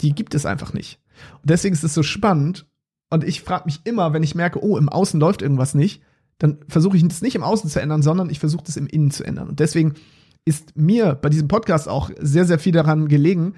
die 0.00 0.14
gibt 0.14 0.34
es 0.34 0.46
einfach 0.46 0.72
nicht. 0.72 1.00
Und 1.42 1.50
deswegen 1.50 1.74
ist 1.74 1.84
es 1.84 1.94
so 1.94 2.02
spannend. 2.02 2.66
Und 3.10 3.24
ich 3.24 3.42
frage 3.42 3.66
mich 3.66 3.80
immer, 3.84 4.12
wenn 4.12 4.22
ich 4.22 4.34
merke, 4.34 4.62
oh, 4.62 4.76
im 4.76 4.88
Außen 4.88 5.20
läuft 5.20 5.42
irgendwas 5.42 5.74
nicht, 5.74 6.02
dann 6.38 6.58
versuche 6.68 6.96
ich 6.96 7.04
es 7.04 7.22
nicht 7.22 7.36
im 7.36 7.44
Außen 7.44 7.70
zu 7.70 7.80
ändern, 7.80 8.02
sondern 8.02 8.30
ich 8.30 8.40
versuche 8.40 8.64
es 8.66 8.76
im 8.76 8.86
Innen 8.86 9.10
zu 9.10 9.24
ändern. 9.24 9.48
Und 9.48 9.60
deswegen 9.60 9.94
ist 10.44 10.76
mir 10.76 11.14
bei 11.14 11.28
diesem 11.28 11.48
Podcast 11.48 11.88
auch 11.88 12.10
sehr, 12.18 12.44
sehr 12.44 12.58
viel 12.58 12.72
daran 12.72 13.08
gelegen, 13.08 13.54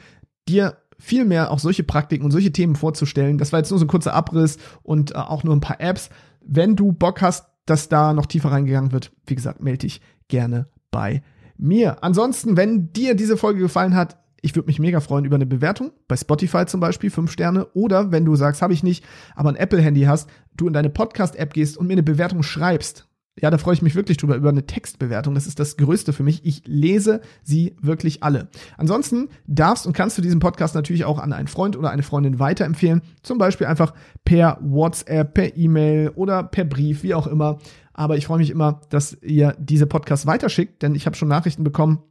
dir 0.48 0.76
viel 0.98 1.24
mehr 1.24 1.50
auch 1.50 1.58
solche 1.58 1.84
Praktiken 1.84 2.24
und 2.24 2.30
solche 2.30 2.52
Themen 2.52 2.76
vorzustellen. 2.76 3.38
Das 3.38 3.52
war 3.52 3.60
jetzt 3.60 3.70
nur 3.70 3.78
so 3.78 3.84
ein 3.84 3.88
kurzer 3.88 4.14
Abriss 4.14 4.58
und 4.82 5.12
äh, 5.12 5.18
auch 5.18 5.44
nur 5.44 5.54
ein 5.54 5.60
paar 5.60 5.80
Apps. 5.80 6.10
Wenn 6.40 6.76
du 6.76 6.92
Bock 6.92 7.22
hast, 7.22 7.46
dass 7.66 7.88
da 7.88 8.12
noch 8.12 8.26
tiefer 8.26 8.50
reingegangen 8.50 8.92
wird, 8.92 9.12
wie 9.26 9.34
gesagt, 9.34 9.60
melde 9.60 9.78
dich 9.78 10.00
gerne 10.28 10.68
bei 10.90 11.22
mir. 11.58 12.02
Ansonsten, 12.02 12.56
wenn 12.56 12.92
dir 12.92 13.14
diese 13.14 13.36
Folge 13.36 13.60
gefallen 13.60 13.94
hat, 13.94 14.16
ich 14.42 14.54
würde 14.54 14.66
mich 14.66 14.78
mega 14.78 15.00
freuen 15.00 15.24
über 15.24 15.34
eine 15.34 15.46
Bewertung, 15.46 15.90
bei 16.08 16.16
Spotify 16.16 16.66
zum 16.66 16.80
Beispiel, 16.80 17.10
fünf 17.10 17.32
Sterne. 17.32 17.66
Oder 17.74 18.12
wenn 18.12 18.24
du 18.24 18.36
sagst, 18.36 18.62
habe 18.62 18.72
ich 18.72 18.82
nicht, 18.82 19.04
aber 19.34 19.48
ein 19.48 19.56
Apple-Handy 19.56 20.02
hast, 20.02 20.28
du 20.56 20.68
in 20.68 20.72
deine 20.72 20.90
Podcast-App 20.90 21.52
gehst 21.52 21.76
und 21.76 21.86
mir 21.86 21.94
eine 21.94 22.02
Bewertung 22.02 22.42
schreibst. 22.42 23.08
Ja, 23.38 23.50
da 23.50 23.58
freue 23.58 23.74
ich 23.74 23.82
mich 23.82 23.94
wirklich 23.94 24.16
drüber, 24.16 24.36
über 24.36 24.48
eine 24.48 24.64
Textbewertung. 24.64 25.34
Das 25.34 25.46
ist 25.46 25.60
das 25.60 25.76
Größte 25.76 26.14
für 26.14 26.22
mich. 26.22 26.44
Ich 26.46 26.62
lese 26.64 27.20
sie 27.42 27.76
wirklich 27.82 28.22
alle. 28.22 28.48
Ansonsten 28.78 29.28
darfst 29.46 29.86
und 29.86 29.92
kannst 29.92 30.16
du 30.16 30.22
diesen 30.22 30.40
Podcast 30.40 30.74
natürlich 30.74 31.04
auch 31.04 31.18
an 31.18 31.34
einen 31.34 31.48
Freund 31.48 31.76
oder 31.76 31.90
eine 31.90 32.02
Freundin 32.02 32.38
weiterempfehlen. 32.38 33.02
Zum 33.22 33.36
Beispiel 33.36 33.66
einfach 33.66 33.92
per 34.24 34.58
WhatsApp, 34.62 35.34
per 35.34 35.54
E-Mail 35.54 36.12
oder 36.14 36.44
per 36.44 36.64
Brief, 36.64 37.02
wie 37.02 37.12
auch 37.12 37.26
immer. 37.26 37.58
Aber 37.92 38.16
ich 38.16 38.26
freue 38.26 38.38
mich 38.38 38.50
immer, 38.50 38.80
dass 38.88 39.20
ihr 39.22 39.54
diese 39.58 39.86
Podcasts 39.86 40.26
weiterschickt, 40.26 40.82
denn 40.82 40.94
ich 40.94 41.04
habe 41.04 41.16
schon 41.16 41.28
Nachrichten 41.28 41.62
bekommen, 41.62 42.02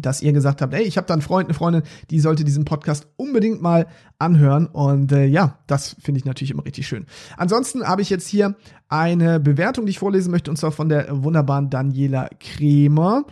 dass 0.00 0.22
ihr 0.22 0.32
gesagt 0.32 0.62
habt, 0.62 0.74
ey, 0.74 0.82
ich 0.82 0.96
habe 0.96 1.06
da 1.06 1.14
einen 1.14 1.22
Freund, 1.22 1.48
eine 1.48 1.54
Freundin, 1.54 1.82
die 2.10 2.20
sollte 2.20 2.44
diesen 2.44 2.64
Podcast 2.64 3.06
unbedingt 3.16 3.62
mal 3.62 3.86
anhören. 4.18 4.66
Und 4.66 5.12
äh, 5.12 5.24
ja, 5.24 5.58
das 5.66 5.96
finde 6.00 6.18
ich 6.18 6.24
natürlich 6.24 6.50
immer 6.50 6.64
richtig 6.64 6.86
schön. 6.86 7.06
Ansonsten 7.36 7.84
habe 7.84 8.02
ich 8.02 8.10
jetzt 8.10 8.28
hier 8.28 8.56
eine 8.88 9.40
Bewertung, 9.40 9.86
die 9.86 9.90
ich 9.90 9.98
vorlesen 9.98 10.30
möchte, 10.30 10.50
und 10.50 10.56
zwar 10.56 10.72
von 10.72 10.88
der 10.88 11.06
wunderbaren 11.10 11.70
Daniela 11.70 12.28
Kremer. 12.40 13.24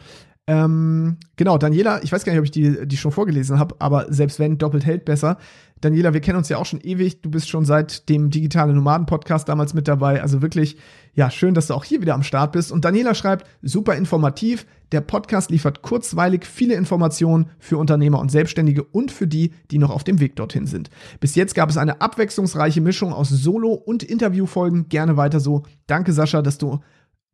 Ähm, 0.49 1.17
genau, 1.35 1.59
Daniela, 1.59 2.03
ich 2.05 2.13
weiß 2.13 2.25
gar 2.25 2.33
nicht, 2.33 2.39
ob 2.39 2.45
ich 2.45 2.53
die, 2.53 2.87
die 2.87 2.97
schon 2.97 3.11
vorgelesen 3.11 3.59
habe, 3.59 3.75
aber 3.81 4.13
selbst 4.13 4.39
wenn, 4.39 4.59
doppelt 4.59 4.87
hält 4.87 5.05
besser. 5.05 5.39
Daniela, 5.83 6.15
wir 6.15 6.21
kennen 6.21 6.39
uns 6.39 6.49
ja 6.49 6.57
auch 6.57 6.65
schon 6.65 6.81
ewig. 6.81 7.21
Du 7.21 7.31
bist 7.31 7.51
schon 7.51 7.67
seit 7.67 8.09
dem 8.09 8.31
Digitale 8.31 8.73
Nomaden 8.73 9.05
Podcast 9.05 9.49
damals 9.49 9.75
mit 9.75 9.87
dabei. 9.87 10.23
Also 10.23 10.41
wirklich, 10.41 10.79
ja, 11.13 11.31
schön, 11.31 11.53
dass 11.53 11.67
du 11.67 11.75
auch 11.75 11.85
hier 11.85 12.01
wieder 12.01 12.15
am 12.15 12.23
Start 12.23 12.53
bist. 12.53 12.73
Und 12.73 12.85
Daniela 12.87 13.15
schreibt, 13.15 13.47
super 13.61 13.95
informativ. 13.95 14.67
Der 14.93 15.03
Podcast 15.03 15.51
liefert 15.51 15.83
kurzweilig 15.83 16.47
viele 16.47 16.75
Informationen 16.75 17.51
für 17.59 17.77
Unternehmer 17.77 18.21
und 18.21 18.31
Selbstständige 18.31 18.85
und 18.85 19.13
für 19.13 19.27
die, 19.27 19.53
die 19.71 19.79
noch 19.79 19.91
auf 19.91 20.03
dem 20.03 20.19
Weg 20.19 20.37
dorthin 20.37 20.67
sind. 20.67 20.89
Bis 21.21 21.35
jetzt 21.35 21.55
gab 21.55 21.69
es 21.69 21.77
eine 21.77 22.01
abwechslungsreiche 22.01 22.81
Mischung 22.81 23.13
aus 23.13 23.29
Solo- 23.29 23.75
und 23.75 24.03
Interviewfolgen. 24.03 24.89
Gerne 24.89 25.19
weiter 25.19 25.41
so. 25.41 25.65
Danke, 25.87 26.15
Sascha, 26.15 26.41
dass 26.41 26.57
du 26.57 26.81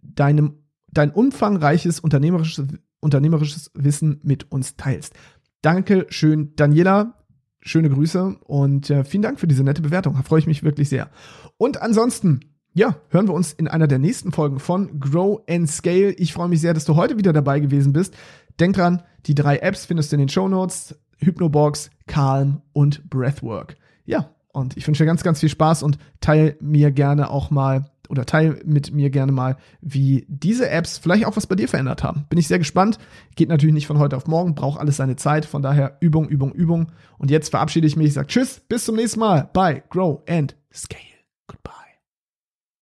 deinem, 0.02 0.54
dein 0.90 1.12
umfangreiches 1.12 2.00
unternehmerisches, 2.00 2.66
unternehmerisches 2.98 3.70
Wissen 3.74 4.20
mit 4.24 4.50
uns 4.50 4.76
teilst. 4.76 5.14
Danke 5.60 6.06
schön, 6.08 6.56
Daniela 6.56 7.21
schöne 7.62 7.88
Grüße 7.88 8.36
und 8.44 8.90
äh, 8.90 9.04
vielen 9.04 9.22
Dank 9.22 9.40
für 9.40 9.46
diese 9.46 9.64
nette 9.64 9.82
Bewertung. 9.82 10.14
Da 10.14 10.22
freue 10.22 10.40
ich 10.40 10.46
mich 10.46 10.62
wirklich 10.62 10.88
sehr. 10.88 11.10
Und 11.56 11.80
ansonsten, 11.80 12.40
ja, 12.74 12.96
hören 13.08 13.28
wir 13.28 13.34
uns 13.34 13.52
in 13.52 13.68
einer 13.68 13.86
der 13.86 13.98
nächsten 13.98 14.32
Folgen 14.32 14.58
von 14.58 15.00
Grow 15.00 15.40
and 15.48 15.70
Scale. 15.70 16.12
Ich 16.12 16.32
freue 16.32 16.48
mich 16.48 16.60
sehr, 16.60 16.74
dass 16.74 16.84
du 16.84 16.96
heute 16.96 17.16
wieder 17.16 17.32
dabei 17.32 17.60
gewesen 17.60 17.92
bist. 17.92 18.14
Denk 18.58 18.76
dran, 18.76 19.02
die 19.26 19.34
drei 19.34 19.58
Apps 19.58 19.86
findest 19.86 20.12
du 20.12 20.16
in 20.16 20.20
den 20.20 20.28
Show 20.28 20.48
Notes. 20.48 20.96
Hypnobox, 21.18 21.90
Calm 22.06 22.62
und 22.72 23.08
Breathwork. 23.08 23.76
Ja, 24.04 24.30
und 24.52 24.76
ich 24.76 24.86
wünsche 24.86 25.04
dir 25.04 25.06
ganz, 25.06 25.22
ganz 25.22 25.40
viel 25.40 25.48
Spaß 25.48 25.82
und 25.82 25.98
teile 26.20 26.56
mir 26.60 26.90
gerne 26.90 27.30
auch 27.30 27.50
mal 27.50 27.91
oder 28.12 28.26
teile 28.26 28.60
mit 28.64 28.92
mir 28.92 29.10
gerne 29.10 29.32
mal, 29.32 29.56
wie 29.80 30.26
diese 30.28 30.68
Apps 30.68 30.98
vielleicht 30.98 31.24
auch 31.24 31.36
was 31.36 31.46
bei 31.46 31.56
dir 31.56 31.66
verändert 31.66 32.04
haben. 32.04 32.26
Bin 32.28 32.38
ich 32.38 32.46
sehr 32.46 32.58
gespannt. 32.58 32.98
Geht 33.34 33.48
natürlich 33.48 33.74
nicht 33.74 33.86
von 33.86 33.98
heute 33.98 34.16
auf 34.16 34.26
morgen, 34.26 34.54
braucht 34.54 34.78
alles 34.78 34.98
seine 34.98 35.16
Zeit. 35.16 35.46
Von 35.46 35.62
daher 35.62 35.96
Übung, 36.00 36.28
Übung, 36.28 36.52
Übung. 36.52 36.92
Und 37.18 37.30
jetzt 37.30 37.48
verabschiede 37.48 37.86
ich 37.86 37.96
mich, 37.96 38.12
sage 38.12 38.28
Tschüss, 38.28 38.60
bis 38.68 38.84
zum 38.84 38.96
nächsten 38.96 39.18
Mal 39.18 39.48
bei 39.52 39.82
Grow 39.88 40.20
and 40.28 40.54
Scale. 40.72 41.12